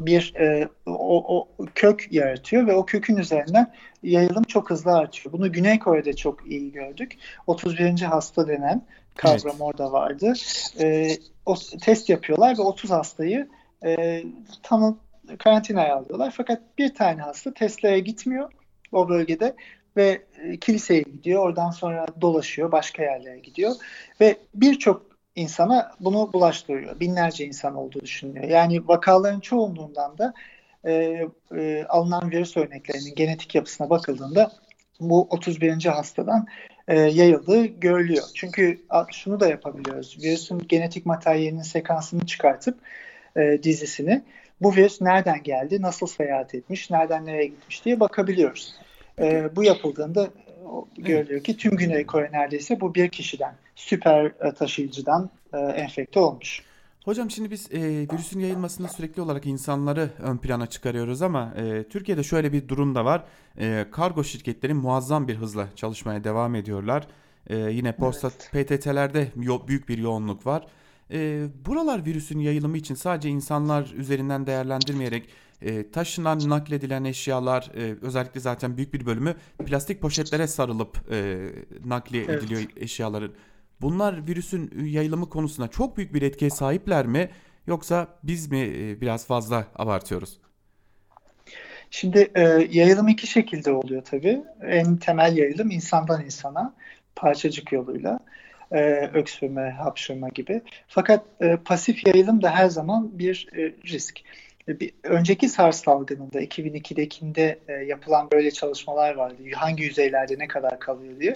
[0.00, 5.32] bir e, o, o kök yaratıyor ve o kökün üzerinden yayılım çok hızlı artıyor.
[5.32, 7.16] Bunu Güney Kore'de çok iyi gördük.
[7.46, 8.00] 31.
[8.00, 8.82] hasta denen
[9.18, 9.60] kavram evet.
[9.60, 10.32] orada vardı.
[10.80, 11.08] E,
[11.46, 13.48] o test yapıyorlar ve 30 hastayı
[13.86, 14.22] e,
[14.62, 14.96] tanı
[15.38, 16.34] karantinaya alıyorlar.
[16.36, 18.52] Fakat bir tane hasta testlere gitmiyor
[18.92, 19.56] o bölgede
[19.96, 21.42] ve e, kiliseye gidiyor.
[21.42, 23.74] Oradan sonra dolaşıyor, başka yerlere gidiyor
[24.20, 27.00] ve birçok insana bunu bulaştırıyor.
[27.00, 28.48] Binlerce insan olduğu düşünülüyor.
[28.48, 30.34] Yani vakaların çoğunluğundan da
[30.84, 31.22] e,
[31.56, 34.52] e, alınan virüs örneklerinin genetik yapısına bakıldığında
[35.00, 35.84] bu 31.
[35.84, 36.46] hastadan
[36.88, 38.24] e, yayıldığı görülüyor.
[38.34, 38.80] Çünkü
[39.12, 40.18] şunu da yapabiliyoruz.
[40.22, 42.78] Virüsün genetik materyalinin sekansını çıkartıp
[43.36, 44.22] e, dizisini
[44.60, 48.74] bu virüs nereden geldi, nasıl seyahat etmiş, nereden nereye gitmiş diye bakabiliyoruz.
[49.18, 50.28] E, bu yapıldığında
[50.98, 56.62] görülüyor ki tüm Güney Kore neredeyse bu bir kişiden, süper taşıyıcıdan e, enfekte olmuş.
[57.08, 57.80] Hocam şimdi biz e,
[58.12, 63.04] virüsün yayılmasını sürekli olarak insanları ön plana çıkarıyoruz ama e, Türkiye'de şöyle bir durum da
[63.04, 63.24] var.
[63.58, 67.06] E, kargo şirketleri muazzam bir hızla çalışmaya devam ediyorlar.
[67.46, 68.68] E, yine posta evet.
[68.80, 70.66] PTT'lerde yo- büyük bir yoğunluk var.
[71.10, 75.28] E, buralar virüsün yayılımı için sadece insanlar üzerinden değerlendirmeyerek
[75.62, 79.34] e, taşınan nakledilen eşyalar e, özellikle zaten büyük bir bölümü
[79.66, 81.48] plastik poşetlere sarılıp e,
[81.84, 82.42] nakliye evet.
[82.42, 83.32] ediliyor eşyaların.
[83.80, 87.30] Bunlar virüsün yayılımı konusunda çok büyük bir etkiye sahipler mi
[87.66, 90.40] yoksa biz mi e, biraz fazla abartıyoruz?
[91.90, 94.40] Şimdi e, yayılım iki şekilde oluyor tabii.
[94.62, 96.74] En temel yayılım insandan insana
[97.16, 98.20] parçacık yoluyla
[98.72, 98.80] e,
[99.14, 100.62] öksürme, hapşırma gibi.
[100.88, 104.20] Fakat e, pasif yayılım da her zaman bir e, risk.
[104.68, 109.36] Bir, önceki SARS salgınında 2002'dekinde e, yapılan böyle çalışmalar vardı.
[109.54, 111.34] Hangi yüzeylerde ne kadar kalıyor diye.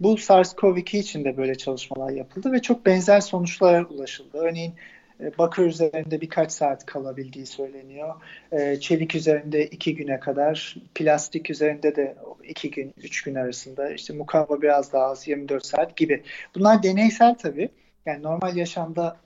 [0.00, 4.38] Bu SARS-CoV-2 için de böyle çalışmalar yapıldı ve çok benzer sonuçlara ulaşıldı.
[4.38, 4.74] Örneğin
[5.20, 8.14] e, bakır üzerinde birkaç saat kalabildiği söyleniyor.
[8.52, 14.14] E, çelik üzerinde iki güne kadar, plastik üzerinde de iki gün, üç gün arasında, işte
[14.14, 16.22] mukavva biraz daha az 24 saat gibi.
[16.54, 17.68] Bunlar deneysel tabii.
[18.06, 19.16] Yani normal yaşamda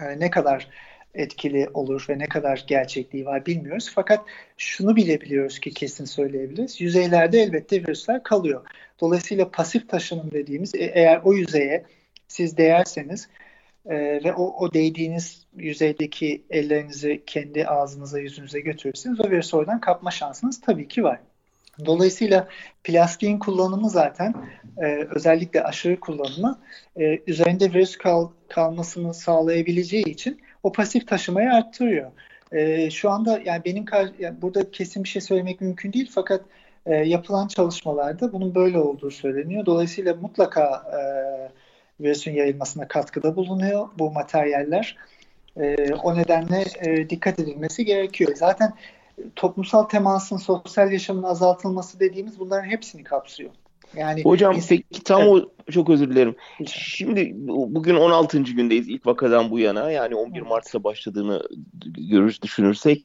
[0.00, 0.68] e, ne kadar
[1.14, 3.92] etkili olur ve ne kadar gerçekliği var bilmiyoruz.
[3.94, 4.20] Fakat
[4.56, 6.80] şunu bilebiliyoruz ki kesin söyleyebiliriz.
[6.80, 8.66] Yüzeylerde elbette virüsler kalıyor.
[9.02, 11.84] Dolayısıyla pasif taşınım dediğimiz eğer o yüzeye
[12.28, 13.28] siz değerseniz
[13.86, 20.10] e, ve o, o değdiğiniz yüzeydeki ellerinizi kendi ağzınıza yüzünüze götürürseniz o virüsü oradan kapma
[20.10, 21.20] şansınız tabii ki var.
[21.86, 22.48] Dolayısıyla
[22.84, 24.34] plastiğin kullanımı zaten
[24.78, 26.60] e, özellikle aşırı kullanımı
[26.96, 32.10] e, üzerinde virüs kal, kalmasını sağlayabileceği için o pasif taşımayı arttırıyor.
[32.52, 33.84] E, şu anda yani benim
[34.18, 36.42] yani burada kesin bir şey söylemek mümkün değil fakat
[36.86, 39.66] e, yapılan çalışmalarda bunun böyle olduğu söyleniyor.
[39.66, 41.02] Dolayısıyla mutlaka e,
[42.04, 44.96] virüsün yayılmasına katkıda bulunuyor bu materyaller.
[45.56, 48.32] E, o nedenle e, dikkat edilmesi gerekiyor.
[48.36, 48.72] Zaten
[49.36, 53.50] toplumsal temasın, sosyal yaşamın azaltılması dediğimiz bunların hepsini kapsıyor.
[53.96, 55.30] Yani Hocam biz, peki tam evet.
[55.68, 56.36] o çok özür dilerim.
[56.66, 58.42] Şimdi bugün 16.
[58.42, 59.90] gündeyiz ilk vakadan bu yana.
[59.90, 61.42] Yani 11 Mart'ta başladığını
[62.10, 63.04] görür düşünürsek.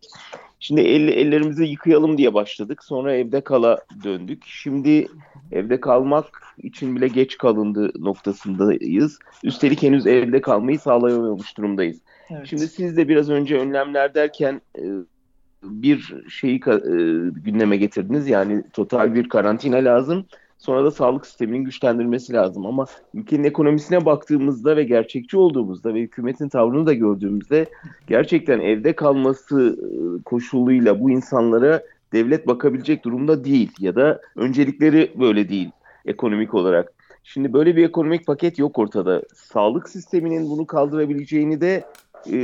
[0.59, 2.83] Şimdi el, ellerimizi yıkayalım diye başladık.
[2.83, 4.43] Sonra evde kala döndük.
[4.45, 5.07] Şimdi
[5.51, 6.25] evde kalmak
[6.57, 9.19] için bile geç kalındı noktasındayız.
[9.43, 11.97] Üstelik henüz evde kalmayı sağlayamamış durumdayız.
[12.29, 12.47] Evet.
[12.47, 14.83] Şimdi siz de biraz önce önlemler derken e,
[15.63, 16.75] bir şeyi e,
[17.31, 18.27] gündeme getirdiniz.
[18.27, 20.25] Yani total bir karantina lazım.
[20.57, 22.65] Sonra da sağlık sisteminin güçlendirilmesi lazım.
[22.65, 27.65] Ama ülkenin ekonomisine baktığımızda ve gerçekçi olduğumuzda ve hükümetin tavrını da gördüğümüzde
[28.07, 35.49] gerçekten evde kalması e, koşuluyla bu insanlara devlet bakabilecek durumda değil ya da öncelikleri böyle
[35.49, 35.69] değil
[36.05, 36.93] ekonomik olarak.
[37.23, 39.23] Şimdi böyle bir ekonomik paket yok ortada.
[39.35, 41.85] Sağlık sisteminin bunu kaldırabileceğini de
[42.31, 42.37] e,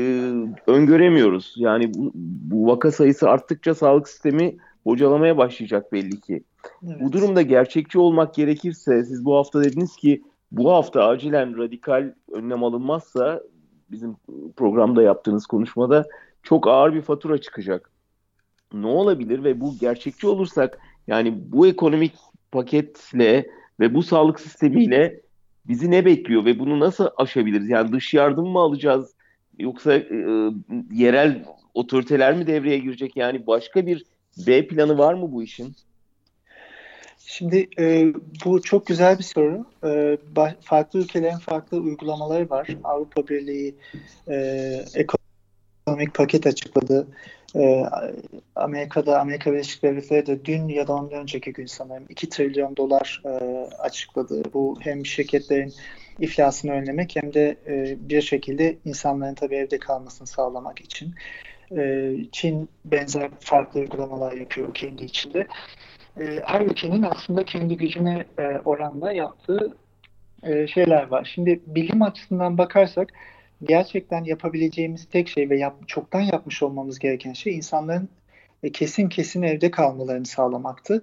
[0.68, 1.54] öngöremiyoruz.
[1.58, 2.12] Yani bu,
[2.52, 6.44] bu vaka sayısı arttıkça sağlık sistemi bocalamaya başlayacak belli ki.
[6.88, 7.02] Evet.
[7.02, 12.64] Bu durumda gerçekçi olmak gerekirse siz bu hafta dediniz ki bu hafta acilen radikal önlem
[12.64, 13.42] alınmazsa
[13.92, 14.16] bizim
[14.58, 16.06] programda yaptığınız konuşmada
[16.44, 17.92] çok ağır bir fatura çıkacak.
[18.74, 22.14] Ne olabilir ve bu gerçekçi olursak yani bu ekonomik
[22.52, 23.48] paketle
[23.80, 25.22] ve bu sağlık sistemiyle
[25.68, 27.70] bizi ne bekliyor ve bunu nasıl aşabiliriz?
[27.70, 29.14] Yani dış yardım mı alacağız
[29.60, 30.50] yoksa e,
[30.92, 33.18] yerel otoriteler mi devreye girecek?
[33.18, 34.06] Yani başka bir
[34.38, 35.76] B planı var mı bu işin?
[37.26, 38.14] Şimdi e,
[38.46, 39.66] bu çok güzel bir soru.
[39.86, 40.18] E,
[40.62, 42.68] farklı ülkelerin farklı uygulamaları var.
[42.84, 43.76] Avrupa Birliği
[44.28, 44.36] e,
[44.96, 47.08] ekonomik paket açıkladı.
[47.56, 47.84] E,
[48.56, 53.22] Amerika'da, Amerika Birleşik Devletleri de dün ya da ondan önceki gün sanırım 2 trilyon dolar
[53.26, 53.30] e,
[53.80, 54.44] açıkladı.
[54.54, 55.74] Bu hem şirketlerin
[56.20, 61.16] iflasını önlemek hem de e, bir şekilde insanların tabii evde kalmasını sağlamak için.
[62.32, 65.48] Çin benzer farklı uygulamalar yapıyor kendi içinde.
[66.20, 69.78] E, her ülkenin aslında kendi gücüne e, oranla yaptığı
[70.44, 71.32] e, şeyler var.
[71.34, 73.14] Şimdi bilim açısından bakarsak
[73.64, 78.10] gerçekten yapabileceğimiz tek şey ve yap, çoktan yapmış olmamız gereken şey insanların
[78.64, 81.02] e, kesin kesin evde kalmalarını sağlamaktı.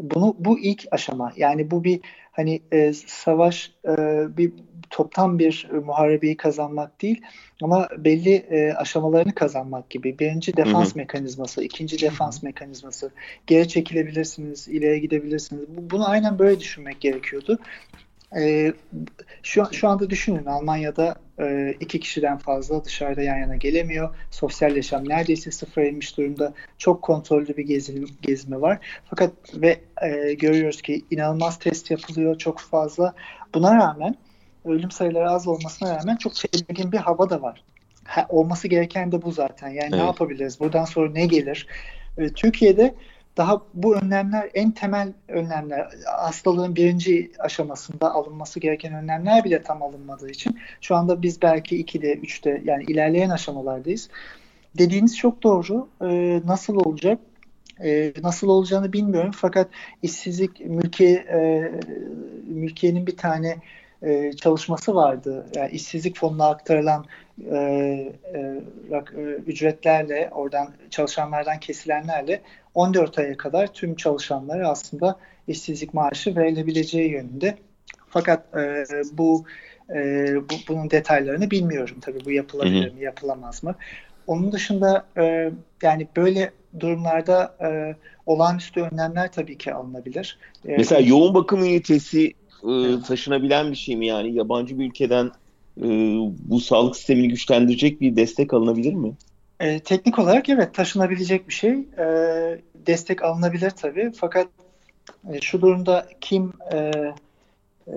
[0.00, 1.32] Bunu bu ilk aşama.
[1.36, 2.00] Yani bu bir
[2.32, 3.96] hani e, savaş e,
[4.36, 4.52] bir
[4.90, 7.22] toptan bir muharebeyi kazanmak değil
[7.62, 10.18] ama belli e, aşamalarını kazanmak gibi.
[10.18, 10.98] Birinci defans hı hı.
[10.98, 13.10] mekanizması, ikinci defans mekanizması.
[13.46, 15.64] Geri çekilebilirsiniz, ileri gidebilirsiniz.
[15.68, 17.58] Bu, bunu aynen böyle düşünmek gerekiyordu.
[18.36, 18.72] E,
[19.42, 24.14] şu, şu anda düşünün Almanya'da e, iki kişiden fazla dışarıda yan yana gelemiyor.
[24.30, 26.52] Sosyal yaşam neredeyse sıfıra inmiş durumda.
[26.78, 28.78] Çok kontrollü bir gezim, gezme var.
[29.10, 33.14] Fakat ve e, görüyoruz ki inanılmaz test yapılıyor çok fazla.
[33.54, 34.16] Buna rağmen
[34.64, 37.64] ölüm sayıları az olmasına rağmen çok tedirgin bir hava da var.
[38.04, 39.68] Ha, olması gereken de bu zaten.
[39.68, 39.92] Yani evet.
[39.92, 40.60] ne yapabiliriz?
[40.60, 41.66] Buradan sonra ne gelir?
[42.18, 42.94] E, Türkiye'de
[43.36, 50.30] daha bu önlemler en temel önlemler hastalığın birinci aşamasında alınması gereken önlemler bile tam alınmadığı
[50.30, 54.08] için şu anda biz belki 2'de 3'te yani ilerleyen aşamalardayız.
[54.78, 55.88] Dediğiniz çok doğru.
[56.02, 57.18] Ee, nasıl olacak?
[57.84, 59.68] Ee, nasıl olacağını bilmiyorum fakat
[60.02, 61.72] işsizlik mülki e,
[62.46, 63.56] mülkiyenin bir tane
[64.02, 65.46] e, çalışması vardı.
[65.54, 67.04] Yani işsizlik fonuna aktarılan
[67.50, 67.56] e,
[68.34, 72.40] e, e, ücretlerle oradan çalışanlardan kesilenlerle
[72.74, 77.56] 14 aya kadar tüm çalışanlara aslında işsizlik maaşı verilebileceği yönünde.
[78.08, 79.44] Fakat e, bu,
[79.94, 83.74] e, bu bunun detaylarını bilmiyorum tabii bu yapılabilir mi yapılamaz mı.
[84.26, 85.50] Onun dışında e,
[85.82, 90.38] yani böyle durumlarda e, olağanüstü önlemler tabii ki alınabilir.
[90.68, 95.30] E, Mesela yoğun bakım ünitesi e, taşınabilen bir şey mi yani yabancı bir ülkeden
[95.78, 95.86] e,
[96.44, 99.12] bu sağlık sistemini güçlendirecek bir destek alınabilir mi?
[99.60, 101.72] E, teknik olarak evet taşınabilecek bir şey.
[101.72, 102.04] E,
[102.74, 104.12] destek alınabilir tabii.
[104.16, 104.48] Fakat
[105.32, 107.94] e, şu durumda kim e, e,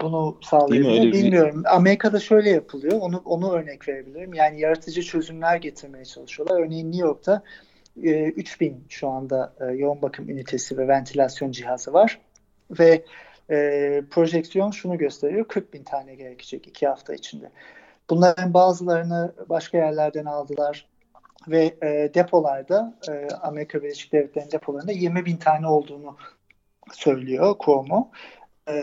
[0.00, 1.60] bunu sağlayabilir bilmiyorum.
[1.64, 1.76] Bir...
[1.76, 2.98] Amerika'da şöyle yapılıyor.
[3.00, 4.34] Onu onu örnek verebilirim.
[4.34, 6.60] Yani yaratıcı çözümler getirmeye çalışıyorlar.
[6.60, 7.42] Örneğin New York'ta
[8.02, 12.20] e, 3000 şu anda e, yoğun bakım ünitesi ve ventilasyon cihazı var.
[12.70, 13.04] Ve
[13.50, 15.48] e, projeksiyon şunu gösteriyor.
[15.48, 17.50] 40 bin tane gerekecek iki hafta içinde.
[18.10, 20.86] Bunların bazılarını başka yerlerden aldılar.
[21.48, 26.16] ve e, depolarda e, Amerika Birleşik Devletleri'nin depolarında 20 bin tane olduğunu
[26.92, 28.10] söylüyor Cuomo
[28.66, 28.74] e,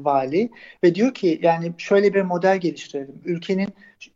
[0.00, 0.50] vali
[0.84, 3.22] ve diyor ki yani şöyle bir model geliştirelim.
[3.24, 3.68] Ülkenin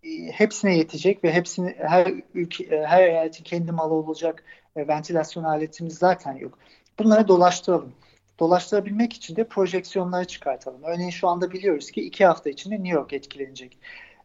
[0.04, 4.44] e, hepsine yetecek ve hepsini her ülke e, her eyaletin kendi malı olacak
[4.76, 6.58] e, ventilasyon aletimiz zaten yok.
[6.98, 7.92] Bunları dolaştıralım.
[8.38, 10.82] Dolaştırabilmek için de projeksiyonları çıkartalım.
[10.82, 13.78] Örneğin şu anda biliyoruz ki iki hafta içinde New York etkilenecek.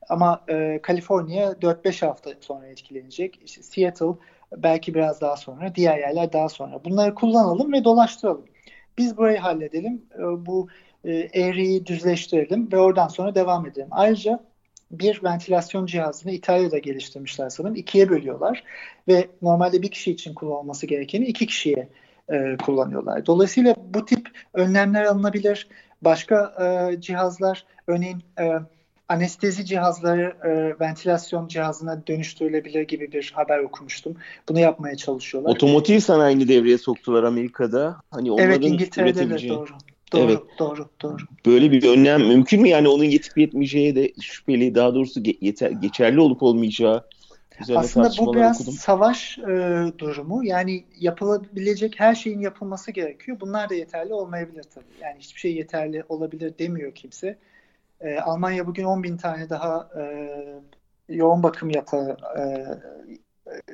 [0.10, 3.40] Ama e, Kaliforniya 4-5 hafta sonra etkilenecek.
[3.46, 4.20] İşte Seattle
[4.58, 6.84] belki biraz daha sonra, diğer yerler daha sonra.
[6.86, 8.46] Bunları kullanalım ve dolaştıralım.
[8.98, 10.68] Biz burayı halledelim, e, bu
[11.06, 13.88] e, eğriyi düzleştirelim ve oradan sonra devam edelim.
[13.92, 14.40] Ayrıca
[14.92, 17.76] bir ventilasyon cihazını İtalya'da geliştirmişler sanırım.
[17.76, 18.64] ikiye bölüyorlar
[19.08, 21.90] ve normalde bir kişi için kullanılması gerekeni iki kişiye
[22.30, 23.26] e, kullanıyorlar.
[23.26, 25.68] Dolayısıyla bu tip önlemler alınabilir.
[26.02, 28.60] Başka e, cihazlar örneğin e,
[29.10, 34.16] anestezi cihazları e, ventilasyon cihazına dönüştürülebilir gibi bir haber okumuştum.
[34.50, 35.52] Bunu yapmaya çalışıyorlar.
[35.52, 37.96] Otomotiv sanayini devreye soktular Amerika'da.
[38.12, 39.70] Hani evet İngiltere'de de doğru.
[40.14, 40.40] Doğru, evet.
[40.60, 41.18] doğru, doğru.
[41.46, 42.70] Böyle bir önlem mümkün mü?
[42.70, 47.04] Yani onun yetip yetmeyeceği de şüpheli, daha doğrusu yeter, geçerli olup olmayacağı
[47.76, 48.74] aslında bu biraz okudum.
[48.74, 49.44] savaş e,
[49.98, 50.44] durumu.
[50.44, 53.38] Yani yapılabilecek her şeyin yapılması gerekiyor.
[53.40, 54.86] Bunlar da yeterli olmayabilir tabii.
[55.02, 57.38] Yani hiçbir şey yeterli olabilir demiyor kimse.
[58.02, 60.04] E, Almanya bugün 10 bin tane daha e,
[61.10, 62.44] yoğun bakım yatağı e,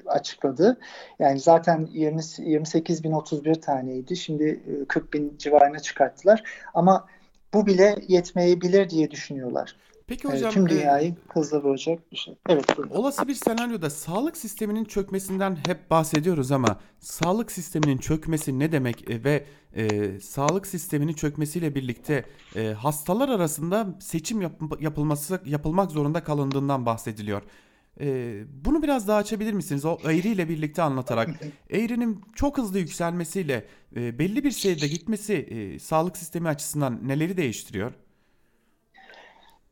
[0.06, 0.78] açıkladı.
[1.20, 4.16] Yani zaten 20, 28 bin 31 taneydi.
[4.16, 6.44] Şimdi 40 bin civarına çıkarttılar.
[6.74, 7.08] Ama
[7.54, 9.76] bu bile yetmeyebilir diye düşünüyorlar.
[10.08, 12.36] Peki hocam tüm e, dünyayı hızla boğacak bir şey.
[12.50, 12.78] Evet.
[12.78, 12.96] Buyurun.
[12.96, 19.24] Olası bir senaryoda sağlık sisteminin çökmesinden hep bahsediyoruz ama sağlık sisteminin çökmesi ne demek e,
[19.24, 26.86] ve e, sağlık sisteminin çökmesiyle birlikte e, hastalar arasında seçim yap, yapılması yapılmak zorunda kalındığından
[26.86, 27.42] bahsediliyor.
[28.00, 29.86] E, bunu biraz daha açabilir misiniz?
[29.86, 31.30] O eğriyle birlikte anlatarak.
[31.70, 33.66] Eğrinin çok hızlı yükselmesiyle
[33.96, 37.94] e, belli bir sayıda gitmesi e, sağlık sistemi açısından neleri değiştiriyor?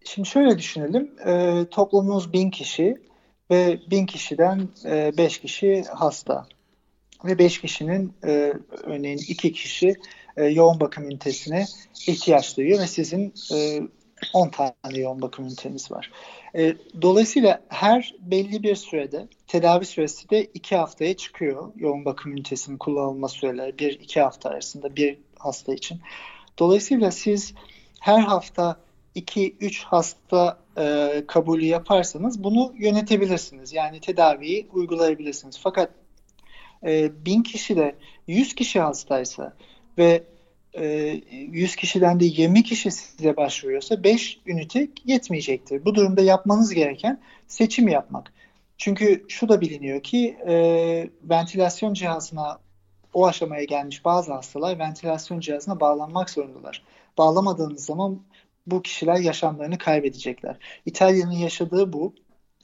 [0.04, 1.12] Şimdi şöyle düşünelim.
[1.26, 2.98] E, toplumumuz bin kişi
[3.52, 6.48] ve bin kişiden e, beş kişi hasta.
[7.26, 9.96] Ve beş kişinin e, örneğin iki kişi
[10.38, 11.66] e, yoğun bakım ünitesine
[12.08, 13.82] ihtiyaç duyuyor ve sizin e,
[14.34, 16.12] 10 tane yoğun bakım üniteniz var.
[16.56, 21.72] E, dolayısıyla her belli bir sürede tedavi süresi de iki haftaya çıkıyor.
[21.76, 26.02] Yoğun bakım ünitesinin kullanılma süreleri bir iki hafta arasında bir hasta için.
[26.60, 27.54] Dolayısıyla siz
[28.00, 28.83] her hafta
[29.16, 33.74] 2-3 hasta e, kabulü yaparsanız bunu yönetebilirsiniz.
[33.74, 35.60] Yani tedaviyi uygulayabilirsiniz.
[35.64, 35.90] Fakat
[36.86, 37.96] e, 1000 kişi de
[38.28, 39.54] 100 kişi hastaysa
[39.98, 40.24] ve
[40.74, 40.86] e,
[41.32, 45.86] 100 kişiden de 20 kişi size başvuruyorsa 5 ünite yetmeyecektir.
[45.86, 48.34] Bu durumda yapmanız gereken seçim yapmak.
[48.78, 50.56] Çünkü şu da biliniyor ki e,
[51.24, 52.60] ventilasyon cihazına
[53.14, 56.84] o aşamaya gelmiş bazı hastalar ventilasyon cihazına bağlanmak zorundalar.
[57.18, 58.20] Bağlamadığınız zaman
[58.68, 60.58] bu kişiler yaşamlarını kaybedecekler.
[60.86, 62.14] İtalya'nın yaşadığı bu.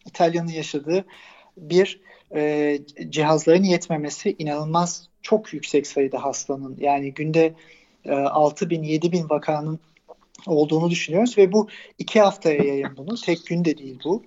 [0.05, 1.05] İtalya'nın yaşadığı
[1.57, 2.01] bir
[2.35, 7.53] e, cihazların yetmemesi inanılmaz çok yüksek sayıda hastanın yani günde
[8.05, 9.79] e, 6 bin 7 bin vakanın
[10.47, 13.15] olduğunu düşünüyoruz ve bu iki haftaya yayın bunu.
[13.15, 14.23] Tek günde değil bu.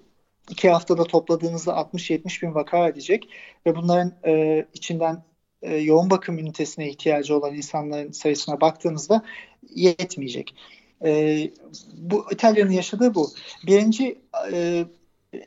[0.50, 3.28] İki haftada topladığınızda 60-70 bin vaka edecek
[3.66, 5.24] ve bunların e, içinden
[5.62, 9.22] e, yoğun bakım ünitesine ihtiyacı olan insanların sayısına baktığınızda
[9.74, 10.54] yetmeyecek.
[11.05, 11.51] E,
[11.97, 13.31] bu İtalya'nın yaşadığı bu.
[13.67, 14.19] Birinci
[14.53, 14.85] e,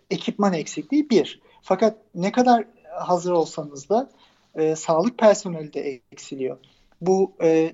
[0.10, 1.42] ekipman eksikliği bir.
[1.62, 4.10] Fakat ne kadar hazır olsanız da
[4.56, 6.58] e, sağlık personeli de eksiliyor.
[7.02, 7.74] Bu e,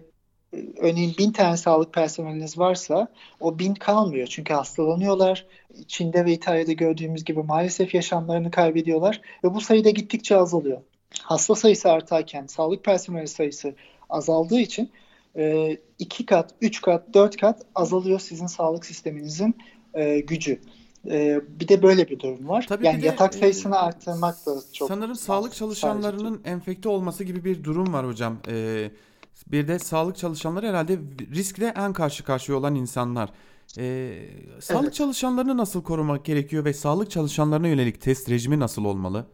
[0.78, 3.08] örneğin bin tane sağlık personeliniz varsa
[3.39, 4.28] o bin kalmıyor.
[4.28, 5.46] Çünkü hastalanıyorlar.
[5.88, 10.82] Çin'de ve İtalya'da gördüğümüz gibi maalesef yaşamlarını kaybediyorlar ve bu sayıda gittikçe azalıyor.
[11.24, 13.76] Hasta sayısı artarken sağlık personeli sayısı
[14.10, 14.91] azaldığı için
[15.38, 19.56] e, iki kat, üç kat, dört kat azalıyor sizin sağlık sisteminizin
[19.94, 20.60] e, gücü.
[21.10, 22.65] E, bir de böyle bir durum var.
[22.70, 24.88] Tabii yani de, yatak e, sayısını e, arttırmak da çok.
[24.88, 26.50] Sanırım sağlık çalışanlarının sadece.
[26.50, 28.38] enfekte olması gibi bir durum var hocam.
[28.48, 28.91] E,
[29.48, 31.00] bir de sağlık çalışanları herhalde
[31.36, 33.30] riskle en karşı karşıya olan insanlar.
[33.78, 34.13] E,
[34.60, 34.94] sağlık evet.
[34.94, 39.26] çalışanlarını nasıl korumak gerekiyor ve sağlık çalışanlarına yönelik test rejimi nasıl olmalı?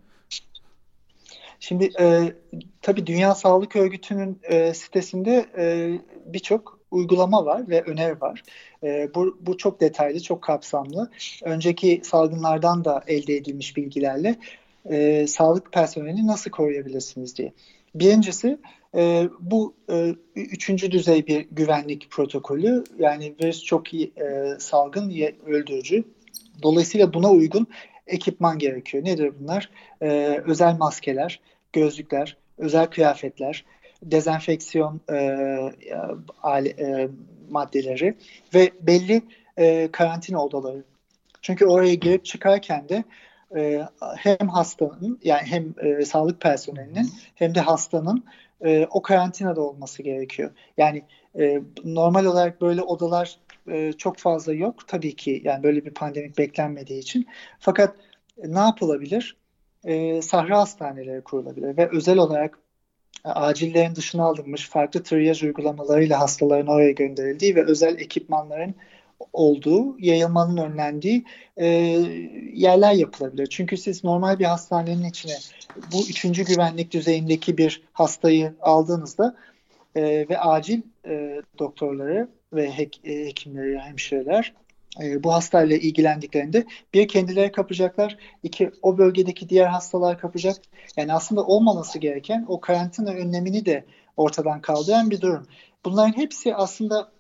[1.60, 2.34] Şimdi e,
[2.82, 5.92] tabii Dünya Sağlık Örgütü'nün e, sitesinde e,
[6.26, 8.44] birçok uygulama var ve öneri var.
[8.84, 11.12] E, bu, bu çok detaylı, çok kapsamlı.
[11.44, 14.36] Önceki salgınlardan da elde edilmiş bilgilerle
[14.90, 17.54] e, sağlık personelini nasıl koruyabilirsiniz diye.
[17.96, 18.58] Birincisi
[18.96, 22.84] e, bu e, üçüncü düzey bir güvenlik protokolü.
[23.00, 25.14] Yani virüs çok iyi e, salgın,
[25.46, 26.04] öldürücü.
[26.64, 27.68] Dolayısıyla buna uygun
[28.08, 29.06] ekipman gerekiyor.
[29.06, 29.70] Nedir bunlar?
[30.02, 30.08] E,
[30.46, 31.40] özel maskeler,
[31.74, 33.66] gözlükler, özel kıyafetler,
[34.04, 35.16] dezenfeksiyon e,
[36.80, 37.10] e,
[37.50, 38.16] maddeleri
[38.54, 39.22] ve belli
[39.58, 40.84] e, karantina odaları.
[41.42, 43.04] Çünkü oraya girip çıkarken de
[43.56, 43.82] e,
[44.18, 48.24] hem hastanın yani hem e, sağlık personelinin hem de hastanın
[48.66, 50.52] e, o karantinada olması gerekiyor.
[50.78, 51.04] Yani
[51.40, 53.38] e, normal olarak böyle odalar
[53.68, 57.28] e, çok fazla yok tabii ki yani böyle bir pandemik beklenmediği için.
[57.60, 57.96] Fakat
[58.44, 59.38] e, ne yapılabilir?
[59.84, 62.60] E, sahra hastaneleri kurulabilir ve özel olarak
[63.26, 68.76] e, acillerin dışına alınmış farklı triyaj uygulamalarıyla hastaların oraya gönderildiği ve özel ekipmanların
[69.34, 71.26] olduğu, yayılmanın önlendiği
[71.58, 71.66] e,
[72.54, 73.48] yerler yapılabilir.
[73.48, 75.38] Çünkü siz normal bir hastanenin içine
[75.94, 79.36] bu üçüncü güvenlik düzeyindeki bir hastayı aldığınızda
[79.96, 84.54] e, ve acil e, doktorları ve hek, e, hekimleri, hemşireler
[85.02, 90.56] e, bu hastayla ilgilendiklerinde bir kendileri kapacaklar, iki o bölgedeki diğer hastalar kapacak.
[90.98, 93.86] Yani aslında olmaması gereken o karantina önlemini de
[94.18, 95.48] ortadan kaldıran bir durum.
[95.86, 97.12] Bunların hepsi aslında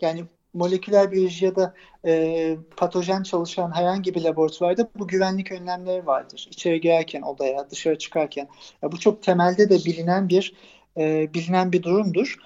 [0.00, 1.74] yani moleküler biyoloji ya da
[2.06, 6.48] e, patojen çalışan herhangi bir laboratuvarda bu güvenlik önlemleri vardır.
[6.50, 8.48] İçeri girerken odaya, dışarı çıkarken.
[8.82, 10.54] Ya bu çok temelde de bilinen bir
[10.96, 12.36] e, bilinen bir durumdur.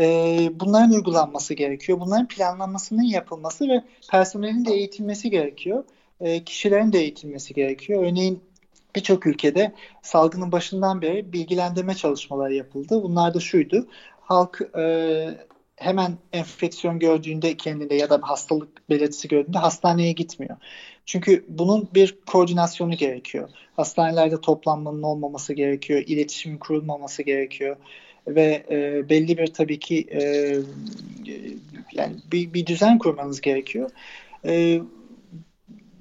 [0.00, 2.00] E, bunların uygulanması gerekiyor.
[2.00, 5.84] Bunların planlanmasının yapılması ve personelin de eğitilmesi gerekiyor.
[6.20, 8.04] E, kişilerin de eğitilmesi gerekiyor.
[8.04, 8.42] Örneğin
[8.96, 9.72] birçok ülkede
[10.02, 13.02] salgının başından beri bilgilendirme çalışmaları yapıldı.
[13.02, 13.86] Bunlar da şuydu.
[14.20, 14.84] Halk e,
[15.76, 20.56] hemen enfeksiyon gördüğünde kendinde ya da hastalık belirtisi gördüğünde hastaneye gitmiyor.
[21.06, 23.50] Çünkü bunun bir koordinasyonu gerekiyor.
[23.76, 27.76] Hastanelerde toplanmanın olmaması gerekiyor, iletişimin kurulmaması gerekiyor
[28.28, 30.22] ve e, belli bir tabii ki e,
[31.92, 33.90] yani bir, bir düzen kurmanız gerekiyor.
[34.44, 34.80] E,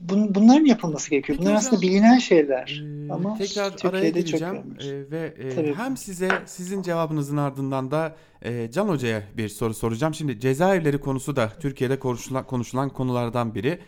[0.01, 1.39] bun, bunların yapılması gerekiyor.
[1.39, 2.83] Bunlar hocam, aslında bilinen şeyler.
[3.07, 8.71] E, ama tekrar araya gireceğim e, ve e, hem size sizin cevabınızın ardından da e,
[8.71, 10.13] Can Hoca'ya bir soru soracağım.
[10.13, 13.79] Şimdi cezaevleri konusu da Türkiye'de konuşulan, konuşulan konulardan biri.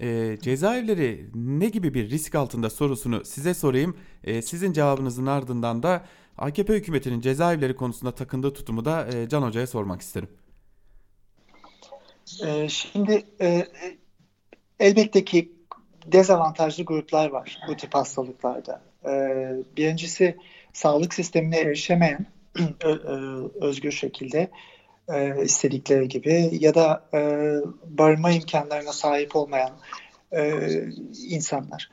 [0.00, 3.96] E, cezaevleri ne gibi bir risk altında sorusunu size sorayım.
[4.24, 6.04] E, sizin cevabınızın ardından da
[6.38, 10.28] AKP hükümetinin cezaevleri konusunda takındığı tutumu da e, Can Hoca'ya sormak isterim.
[12.46, 13.66] E, şimdi e,
[14.80, 15.52] elbette ki
[16.06, 18.82] dezavantajlı gruplar var bu tip hastalıklarda.
[19.06, 20.36] Ee, birincisi
[20.72, 22.26] sağlık sistemine erişemeyen
[23.60, 24.50] özgür şekilde
[25.08, 27.20] e, istedikleri gibi ya da e,
[27.84, 29.72] barınma imkanlarına sahip olmayan
[30.32, 30.70] e,
[31.28, 31.90] insanlar.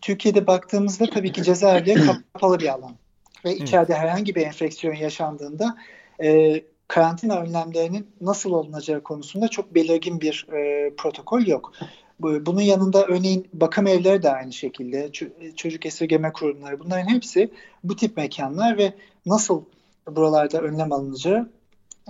[0.00, 2.96] Türkiye'de baktığımızda tabii ki cezaevleri kapalı bir alan
[3.44, 5.76] ve içeride herhangi bir enfeksiyon yaşandığında
[6.22, 11.72] e, karantina önlemlerinin nasıl olunacağı konusunda çok belirgin bir e, protokol yok.
[12.20, 15.12] Bunun yanında örneğin bakım evleri de aynı şekilde,
[15.56, 17.50] çocuk esirgeme kurumları bunların hepsi
[17.84, 18.92] bu tip mekanlar ve
[19.26, 19.62] nasıl
[20.06, 21.50] buralarda önlem alınacağı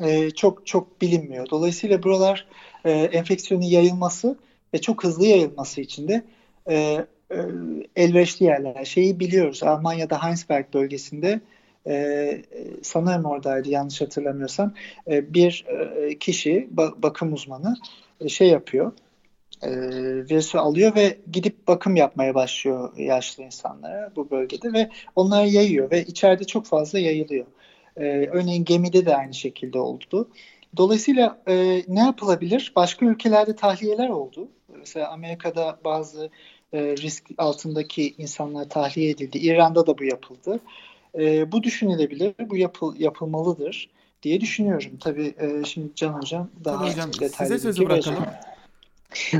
[0.02, 1.50] e, çok çok bilinmiyor.
[1.50, 2.46] Dolayısıyla buralar
[2.84, 4.38] e, enfeksiyonun yayılması
[4.74, 6.22] ve çok hızlı yayılması için de
[6.68, 7.38] e, e,
[7.96, 8.84] elverişli yerler.
[8.84, 11.40] Şeyi biliyoruz Almanya'da Heinsberg bölgesinde
[11.86, 12.42] e,
[12.82, 14.74] sanırım oradaydı yanlış hatırlamıyorsam
[15.08, 17.76] e, bir e, kişi ba- bakım uzmanı
[18.20, 18.92] e, şey yapıyor
[19.62, 19.70] e,
[20.30, 26.04] virüsü alıyor ve gidip bakım yapmaya başlıyor yaşlı insanlara bu bölgede ve onları yayıyor ve
[26.04, 27.46] içeride çok fazla yayılıyor.
[27.96, 30.28] E, örneğin gemide de aynı şekilde oldu.
[30.76, 32.72] Dolayısıyla e, ne yapılabilir?
[32.76, 34.48] Başka ülkelerde tahliyeler oldu.
[34.78, 36.30] Mesela Amerika'da bazı
[36.74, 39.38] e, risk altındaki insanlar tahliye edildi.
[39.38, 40.60] İran'da da bu yapıldı.
[41.18, 43.90] E, bu düşünülebilir, bu yapıl, yapılmalıdır
[44.22, 44.90] diye düşünüyorum.
[45.00, 48.24] Tabii e, şimdi Can Hocam daha Tabii hocam, detaylı size sözü bırakalım.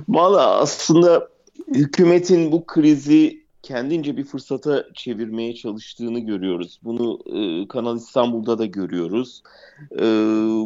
[0.09, 1.29] Valla aslında
[1.69, 6.81] hükümetin bu krizi kendince bir fırsata çevirmeye çalıştığını görüyoruz.
[6.85, 9.43] Bunu e, Kanal İstanbul'da da görüyoruz.
[9.93, 10.05] E,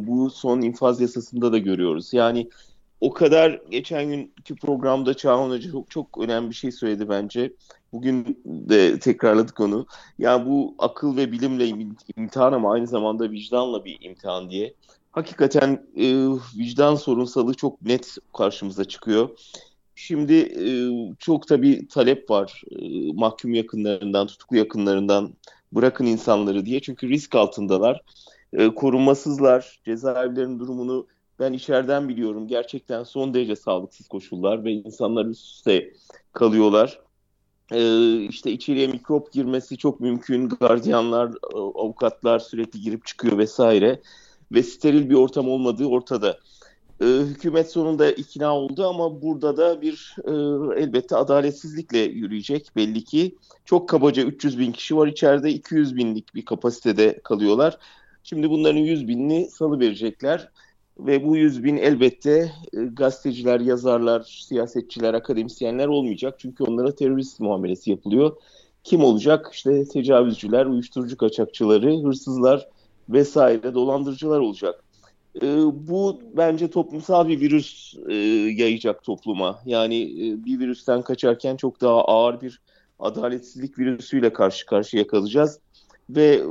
[0.07, 2.13] bu son infaz yasasında da görüyoruz.
[2.13, 2.49] Yani
[3.01, 7.53] o kadar geçen günkü programda Çağhan Hoca çok, çok önemli bir şey söyledi bence.
[7.93, 9.87] Bugün de tekrarladık onu.
[10.19, 11.69] Yani bu akıl ve bilimle
[12.17, 14.75] imtihan ama aynı zamanda vicdanla bir imtihan diye
[15.13, 16.07] hakikaten e,
[16.59, 19.29] vicdan sorunsalı çok net karşımıza çıkıyor.
[19.95, 20.71] Şimdi e,
[21.19, 25.35] çok tabii talep var e, mahkum yakınlarından, tutuklu yakınlarından
[25.73, 26.81] bırakın insanları diye.
[26.81, 28.03] Çünkü risk altındalar.
[28.53, 29.81] E, korunmasızlar.
[29.85, 31.07] Cezaevlerinin durumunu
[31.41, 32.49] ben içeriden biliyorum.
[32.49, 35.93] Gerçekten son derece sağlıksız koşullar ve insanlar üst üste
[36.33, 37.01] kalıyorlar.
[37.73, 40.49] Ee, işte içeriye mikrop girmesi çok mümkün.
[40.49, 44.01] Gardiyanlar, avukatlar sürekli girip çıkıyor vesaire
[44.53, 46.39] ve steril bir ortam olmadığı ortada.
[47.01, 50.33] e, hükümet sonunda ikna oldu ama burada da bir e,
[50.83, 53.37] elbette adaletsizlikle yürüyecek belli ki.
[53.65, 57.79] Çok kabaca 300 bin kişi var içeride 200 binlik bir kapasitede kalıyorlar.
[58.23, 60.49] Şimdi bunların 100 binini salı verecekler
[60.99, 66.35] ve bu 100 bin elbette e, gazeteciler, yazarlar, siyasetçiler, akademisyenler olmayacak.
[66.39, 68.37] Çünkü onlara terörist muamelesi yapılıyor.
[68.85, 69.51] Kim olacak?
[69.53, 72.69] İşte tecavüzcüler, uyuşturucu kaçakçıları, hırsızlar
[73.09, 74.85] vesaire dolandırıcılar olacak.
[75.43, 75.47] E,
[75.89, 78.15] bu bence toplumsal bir virüs e,
[78.63, 79.59] yayacak topluma.
[79.67, 82.61] Yani e, bir virüsten kaçarken çok daha ağır bir
[82.99, 85.61] adaletsizlik virüsüyle karşı karşıya kalacağız.
[86.11, 86.49] Ve e,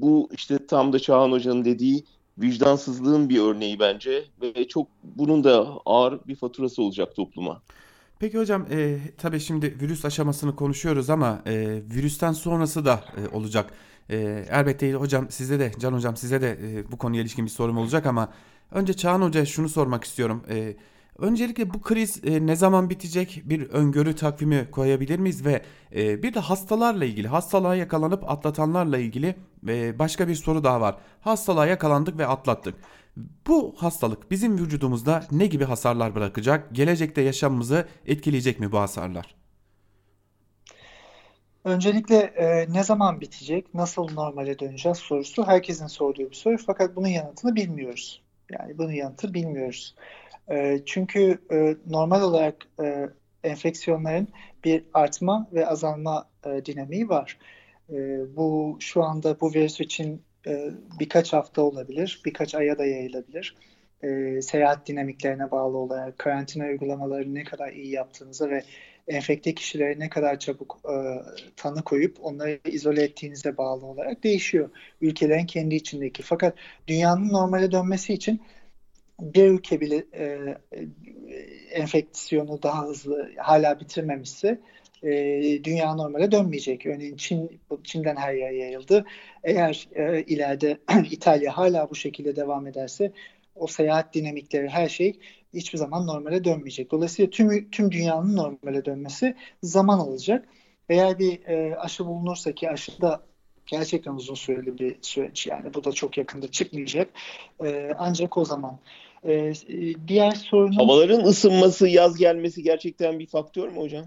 [0.00, 2.04] bu işte tam da Çağhan Hoca'nın dediği
[2.40, 7.62] vicdansızlığın bir örneği bence ve çok bunun da ağır bir faturası olacak topluma.
[8.18, 13.72] Peki hocam e, tabii şimdi virüs aşamasını konuşuyoruz ama e, virüsten sonrası da e, olacak.
[14.10, 17.78] E, elbette hocam size de Can hocam size de e, bu konuya ilişkin bir sorum
[17.78, 18.32] olacak ama
[18.72, 20.44] önce Çağan Hoca şunu sormak istiyorum.
[20.50, 20.76] E,
[21.18, 25.62] öncelikle bu kriz e, ne zaman bitecek bir öngörü takvimi koyabilir miyiz ve
[25.94, 29.36] e, bir de hastalarla ilgili hastalığa yakalanıp atlatanlarla ilgili
[29.68, 30.96] e, başka bir soru daha var.
[31.20, 32.74] Hastalığa yakalandık ve atlattık.
[33.46, 36.68] Bu hastalık bizim vücudumuzda ne gibi hasarlar bırakacak?
[36.72, 39.34] Gelecekte yaşamımızı etkileyecek mi bu hasarlar?
[41.64, 46.56] Öncelikle e, ne zaman bitecek, nasıl normale döneceğiz sorusu herkesin sorduğu bir soru.
[46.66, 48.22] Fakat bunun yanıtını bilmiyoruz.
[48.50, 49.94] Yani bunun yanıtı bilmiyoruz.
[50.50, 53.08] E, çünkü e, normal olarak e,
[53.44, 54.28] enfeksiyonların
[54.64, 57.38] bir artma ve azalma e, dinamiği var.
[57.90, 57.96] E,
[58.36, 60.70] bu şu anda bu virüs için e,
[61.00, 63.56] birkaç hafta olabilir, birkaç aya da yayılabilir.
[64.02, 68.62] E, seyahat dinamiklerine bağlı olarak karantina uygulamalarını ne kadar iyi yaptığınıza ve
[69.08, 70.94] enfekte kişilere ne kadar çabuk e,
[71.56, 74.70] tanı koyup onları izole ettiğinize bağlı olarak değişiyor.
[75.00, 76.22] Ülkelerin kendi içindeki.
[76.22, 76.54] Fakat
[76.88, 78.42] dünyanın normale dönmesi için
[79.20, 80.24] bir ülke bile e,
[80.72, 80.88] e
[81.70, 84.60] enfeksiyonu daha hızlı hala bitirmemişse
[85.02, 85.10] e,
[85.64, 86.86] dünya normale dönmeyecek.
[86.86, 89.04] Örneğin Çin, Çin'den her yere yayıldı.
[89.44, 90.78] Eğer e, ileride
[91.10, 93.12] İtalya hala bu şekilde devam ederse
[93.54, 95.18] o seyahat dinamikleri her şey
[95.54, 96.90] hiçbir zaman normale dönmeyecek.
[96.90, 100.48] Dolayısıyla tüm tüm dünyanın normale dönmesi zaman alacak.
[100.88, 103.22] Eğer bir e, aşı bulunursa ki aşı da
[103.66, 107.08] gerçekten uzun süreli bir süreç yani bu da çok yakında çıkmayacak.
[107.64, 108.78] E, ancak o zaman
[109.24, 109.52] e,
[110.08, 110.72] diğer sorunun...
[110.72, 114.04] Havaların ısınması, yaz gelmesi gerçekten bir faktör mü hocam?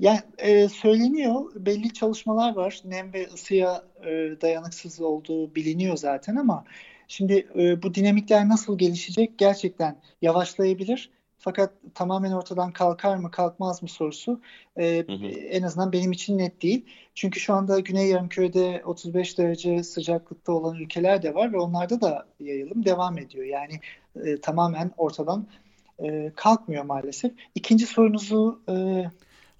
[0.00, 2.80] Yani e, söyleniyor, belli çalışmalar var.
[2.84, 4.10] Nem ve ısıya e,
[4.40, 6.64] dayanıksız olduğu biliniyor zaten ama
[7.08, 11.10] şimdi e, bu dinamikler nasıl gelişecek gerçekten yavaşlayabilir.
[11.38, 14.40] Fakat tamamen ortadan kalkar mı kalkmaz mı sorusu
[14.76, 15.26] e, hı hı.
[15.26, 16.84] en azından benim için net değil.
[17.14, 22.26] Çünkü şu anda Güney Yarımköy'de 35 derece sıcaklıkta olan ülkeler de var ve onlarda da
[22.40, 23.44] yayılım devam ediyor.
[23.44, 23.80] Yani
[24.24, 25.46] e, tamamen ortadan
[25.98, 27.32] e, kalkmıyor maalesef.
[27.54, 29.04] İkinci sorunuzu e,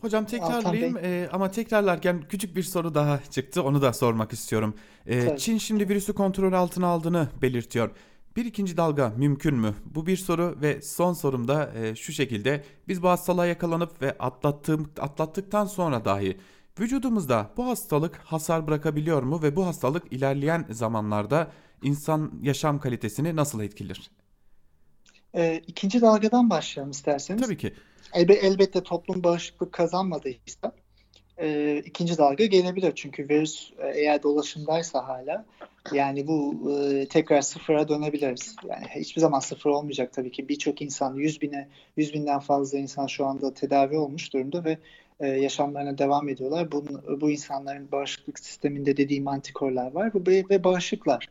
[0.00, 3.62] Hocam tekrarlayayım e, ama tekrarlarken küçük bir soru daha çıktı.
[3.62, 4.74] Onu da sormak istiyorum.
[5.06, 7.90] E, Çin şimdi virüsü kontrol altına aldığını belirtiyor.
[8.36, 9.74] Bir ikinci dalga mümkün mü?
[9.84, 12.64] Bu bir soru ve son sorum da e, şu şekilde.
[12.88, 16.38] Biz bu hastalığa yakalanıp ve atlattığım, atlattıktan sonra dahi
[16.80, 21.50] vücudumuzda bu hastalık hasar bırakabiliyor mu ve bu hastalık ilerleyen zamanlarda
[21.82, 24.10] insan yaşam kalitesini nasıl etkiler?
[25.34, 27.42] E, ikinci dalgadan başlayalım isterseniz.
[27.42, 27.72] Tabii ki.
[28.14, 30.72] Elbe, elbette toplum bağışıklık kazanmadıysa
[31.38, 32.92] e, ikinci dalga gelebilir.
[32.94, 35.44] Çünkü virüs e, eğer dolaşımdaysa hala
[35.92, 38.56] yani bu e, tekrar sıfıra dönebiliriz.
[38.68, 40.48] Yani hiçbir zaman sıfır olmayacak tabii ki.
[40.48, 44.78] Birçok insan, yüz bine, yüz binden fazla insan şu anda tedavi olmuş durumda ve
[45.20, 46.72] e, yaşamlarına devam ediyorlar.
[46.72, 46.84] Bu,
[47.20, 50.12] bu insanların bağışıklık sisteminde dediğim antikorlar var
[50.50, 51.28] ve bağışıklar.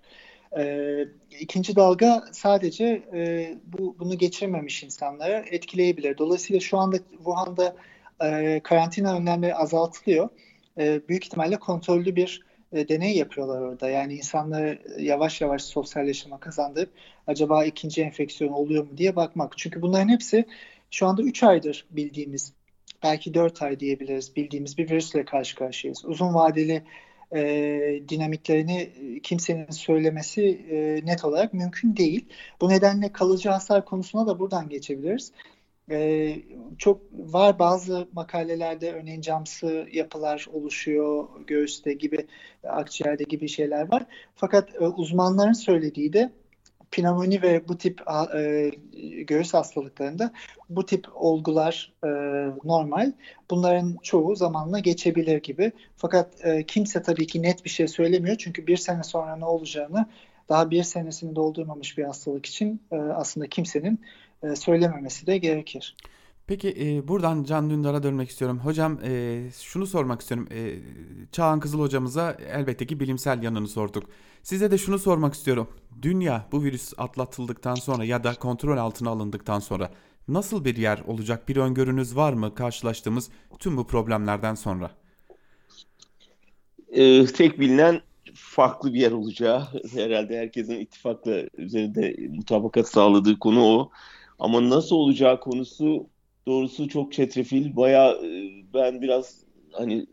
[0.57, 1.05] E,
[1.39, 6.17] ikinci dalga sadece e, bu bunu geçirmemiş insanlara etkileyebilir.
[6.17, 7.75] Dolayısıyla şu anda Wuhan'da
[8.23, 10.29] e, karantina önlemleri azaltılıyor.
[10.77, 12.41] E, büyük ihtimalle kontrollü bir
[12.73, 13.89] e, deney yapıyorlar orada.
[13.89, 16.89] Yani insanları yavaş yavaş sosyal yaşama kazandırıp
[17.27, 19.57] acaba ikinci enfeksiyon oluyor mu diye bakmak.
[19.57, 20.45] Çünkü bunların hepsi
[20.91, 22.53] şu anda 3 aydır bildiğimiz
[23.03, 26.05] belki 4 ay diyebiliriz bildiğimiz bir virüsle karşı karşıyayız.
[26.05, 26.83] Uzun vadeli
[27.35, 28.91] e, dinamiklerini
[29.23, 32.25] kimsenin söylemesi e, net olarak mümkün değil.
[32.61, 35.31] Bu nedenle kalıcı hasar konusuna da buradan geçebiliriz.
[35.91, 36.35] E,
[36.77, 42.27] çok var bazı makalelerde örneğin camsı yapılar oluşuyor göğüste gibi
[42.63, 44.05] akciğerde gibi şeyler var.
[44.35, 46.31] Fakat e, uzmanların söylediği de
[46.93, 48.01] pnömoni ve bu tip
[48.35, 48.71] e,
[49.27, 50.31] göğüs hastalıklarında
[50.69, 52.07] bu tip olgular e,
[52.63, 53.11] normal.
[53.51, 55.71] Bunların çoğu zamanla geçebilir gibi.
[55.97, 58.37] Fakat e, kimse tabii ki net bir şey söylemiyor.
[58.37, 60.05] Çünkü bir sene sonra ne olacağını
[60.49, 64.01] daha bir senesini doldurmamış bir hastalık için e, aslında kimsenin
[64.43, 65.95] e, söylememesi de gerekir.
[66.47, 68.59] Peki e, buradan Can Dündar'a dönmek istiyorum.
[68.59, 70.47] Hocam e, şunu sormak istiyorum.
[70.51, 70.79] E,
[71.31, 74.03] Çağan Kızıl hocamıza elbette ki bilimsel yanını sorduk.
[74.43, 75.67] Size de şunu sormak istiyorum.
[76.01, 79.91] Dünya bu virüs atlatıldıktan sonra ya da kontrol altına alındıktan sonra
[80.27, 81.49] nasıl bir yer olacak?
[81.49, 83.29] Bir öngörünüz var mı karşılaştığımız
[83.59, 84.91] tüm bu problemlerden sonra?
[86.91, 88.01] Ee, tek bilinen
[88.33, 93.89] farklı bir yer olacağı herhalde herkesin ittifakla üzerinde mutabakat sağladığı konu o.
[94.39, 96.12] Ama nasıl olacağı konusu
[96.47, 97.75] doğrusu çok çetrefil.
[97.75, 100.05] Baya e, ben biraz hani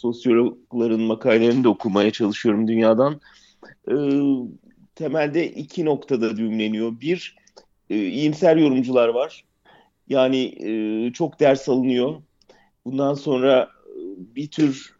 [0.00, 3.20] sosyologların makalelerini de okumaya çalışıyorum dünyadan.
[3.90, 3.94] E,
[4.94, 7.00] temelde iki noktada düğümleniyor.
[7.00, 7.36] Bir,
[7.90, 9.44] e, iyimser yorumcular var.
[10.08, 10.54] Yani
[11.14, 12.22] çok ders alınıyor.
[12.84, 13.68] Bundan sonra
[14.18, 14.96] bir tür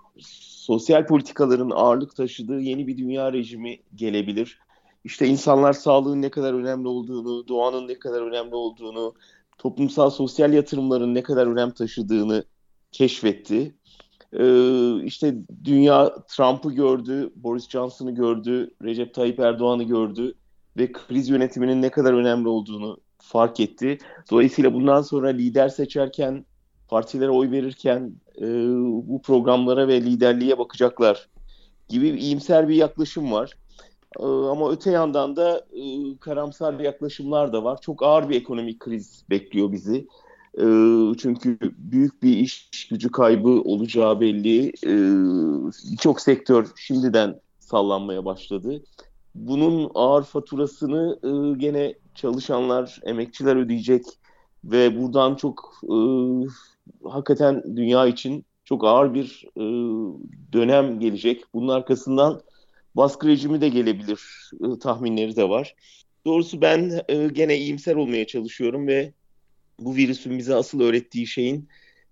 [0.68, 4.59] sosyal politikaların ağırlık taşıdığı yeni bir dünya rejimi gelebilir.
[5.05, 9.14] İşte insanlar sağlığın ne kadar önemli olduğunu, doğanın ne kadar önemli olduğunu,
[9.59, 12.44] toplumsal sosyal yatırımların ne kadar önem taşıdığını
[12.92, 13.74] keşfetti.
[14.32, 15.34] Ee, işte
[15.64, 20.34] dünya Trump'ı gördü, Boris Johnson'ı gördü, Recep Tayyip Erdoğan'ı gördü
[20.76, 23.98] ve kriz yönetiminin ne kadar önemli olduğunu fark etti.
[24.30, 26.44] Dolayısıyla bundan sonra lider seçerken,
[26.88, 28.46] partilere oy verirken e,
[29.09, 31.28] bu programlara ve liderliğe bakacaklar
[31.88, 33.52] gibi iyimser bir yaklaşım var.
[34.20, 37.80] E, ama öte yandan da e, karamsar yaklaşımlar da var.
[37.80, 40.09] Çok ağır bir ekonomik kriz bekliyor bizi.
[40.54, 40.64] E,
[41.18, 44.68] çünkü büyük bir iş gücü kaybı olacağı belli.
[44.68, 44.92] E,
[45.92, 48.82] Birçok sektör şimdiden sallanmaya başladı.
[49.34, 54.04] Bunun ağır faturasını e, gene çalışanlar, emekçiler ödeyecek
[54.64, 55.96] ve buradan çok e,
[57.09, 59.44] hakikaten dünya için çok ağır bir
[60.52, 61.44] dönem gelecek.
[61.54, 62.40] Bunun arkasından
[62.99, 64.20] baskı rejimi de gelebilir
[64.53, 65.74] e, tahminleri de var.
[66.26, 69.12] Doğrusu ben e, gene iyimser olmaya çalışıyorum ve
[69.80, 71.68] bu virüsün bize asıl öğrettiği şeyin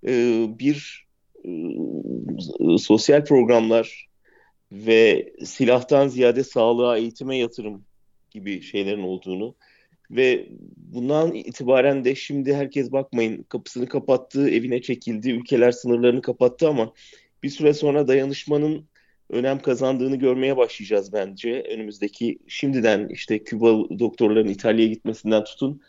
[0.07, 1.07] e, bir
[1.45, 1.51] e,
[2.79, 4.07] sosyal programlar
[4.73, 7.85] ve silahtan ziyade sağlığa, eğitime yatırım
[8.31, 9.55] gibi şeylerin olduğunu
[10.11, 16.93] ve bundan itibaren de şimdi herkes bakmayın kapısını kapattı, evine çekildi, ülkeler sınırlarını kapattı ama
[17.43, 18.87] bir süre sonra dayanışmanın
[19.31, 21.63] önem kazandığını görmeye başlayacağız bence.
[21.75, 25.81] Önümüzdeki şimdiden işte Küba doktorların İtalya'ya gitmesinden tutun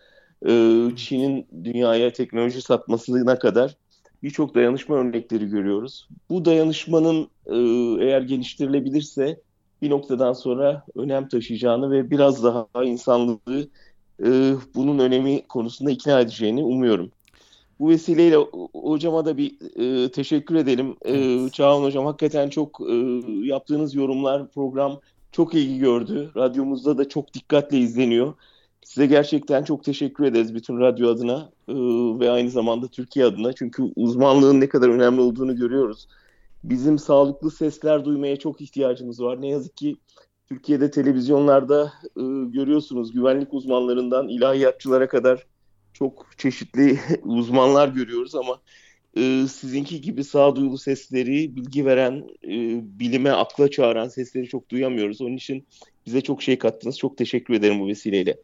[0.45, 0.51] e,
[0.95, 3.77] Çin'in dünyaya teknoloji satmasına kadar
[4.23, 6.07] birçok dayanışma örnekleri görüyoruz.
[6.29, 7.55] Bu dayanışmanın e,
[8.05, 9.41] eğer geliştirilebilirse
[9.81, 13.69] bir noktadan sonra önem taşıyacağını ve biraz daha insanlığı
[14.25, 17.11] e, bunun önemi konusunda ikna edeceğini umuyorum.
[17.79, 18.35] Bu vesileyle
[18.73, 20.95] hocama da bir e, teşekkür edelim.
[21.05, 22.93] E, Çağan hocam hakikaten çok e,
[23.47, 24.99] yaptığınız yorumlar, program
[25.31, 26.31] çok ilgi gördü.
[26.35, 28.33] Radyomuzda da çok dikkatle izleniyor.
[28.85, 31.73] Size gerçekten çok teşekkür ederiz bütün radyo adına e,
[32.19, 33.53] ve aynı zamanda Türkiye adına.
[33.53, 36.07] Çünkü uzmanlığın ne kadar önemli olduğunu görüyoruz.
[36.63, 39.41] Bizim sağlıklı sesler duymaya çok ihtiyacımız var.
[39.41, 39.97] Ne yazık ki
[40.49, 45.45] Türkiye'de televizyonlarda e, görüyorsunuz güvenlik uzmanlarından ilahiyatçılara kadar
[45.99, 48.61] çok çeşitli uzmanlar görüyoruz ama
[49.17, 52.49] e, sizinki gibi sağduyulu sesleri, bilgi veren, e,
[52.99, 55.21] bilime, akla çağıran sesleri çok duyamıyoruz.
[55.21, 55.67] Onun için
[56.05, 56.97] bize çok şey kattınız.
[56.97, 58.37] Çok teşekkür ederim bu vesileyle.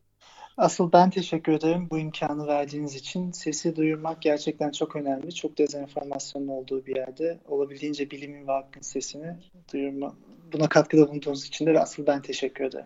[0.57, 3.31] Asıl ben teşekkür ederim bu imkanı verdiğiniz için.
[3.31, 5.35] Sesi duyurmak gerçekten çok önemli.
[5.35, 9.35] Çok dezenformasyonun olduğu bir yerde olabildiğince bilimin ve hakkın sesini
[9.73, 10.15] duyurma,
[10.53, 12.85] buna katkıda bulunduğunuz için de asıl ben teşekkür ederim.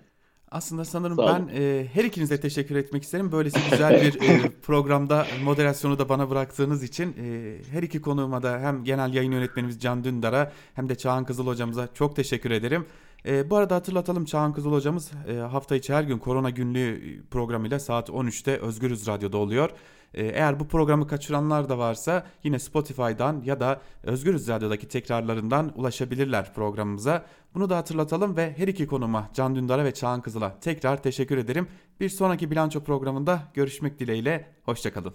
[0.52, 3.32] Aslında sanırım ben e, her ikinize teşekkür etmek isterim.
[3.32, 8.60] Böylesi güzel bir e, programda moderasyonu da bana bıraktığınız için e, her iki konuğuma da
[8.60, 12.86] hem genel yayın yönetmenimiz Can Dündar'a hem de Çağan Kızıl hocamıza çok teşekkür ederim.
[13.26, 17.80] E, bu arada hatırlatalım Çağan Kızıl hocamız e, hafta içi her gün Korona Günlüğü programıyla
[17.80, 19.70] saat 13'te Özgürüz Radyo'da oluyor.
[20.13, 26.53] E, eğer bu programı kaçıranlar da varsa yine Spotify'dan ya da Özgürüz Radyo'daki tekrarlarından ulaşabilirler
[26.53, 27.26] programımıza.
[27.53, 31.68] Bunu da hatırlatalım ve her iki konuma Can Dündar'a ve Çağan Kızıl'a tekrar teşekkür ederim.
[31.99, 34.47] Bir sonraki bilanço programında görüşmek dileğiyle.
[34.65, 35.13] Hoşçakalın.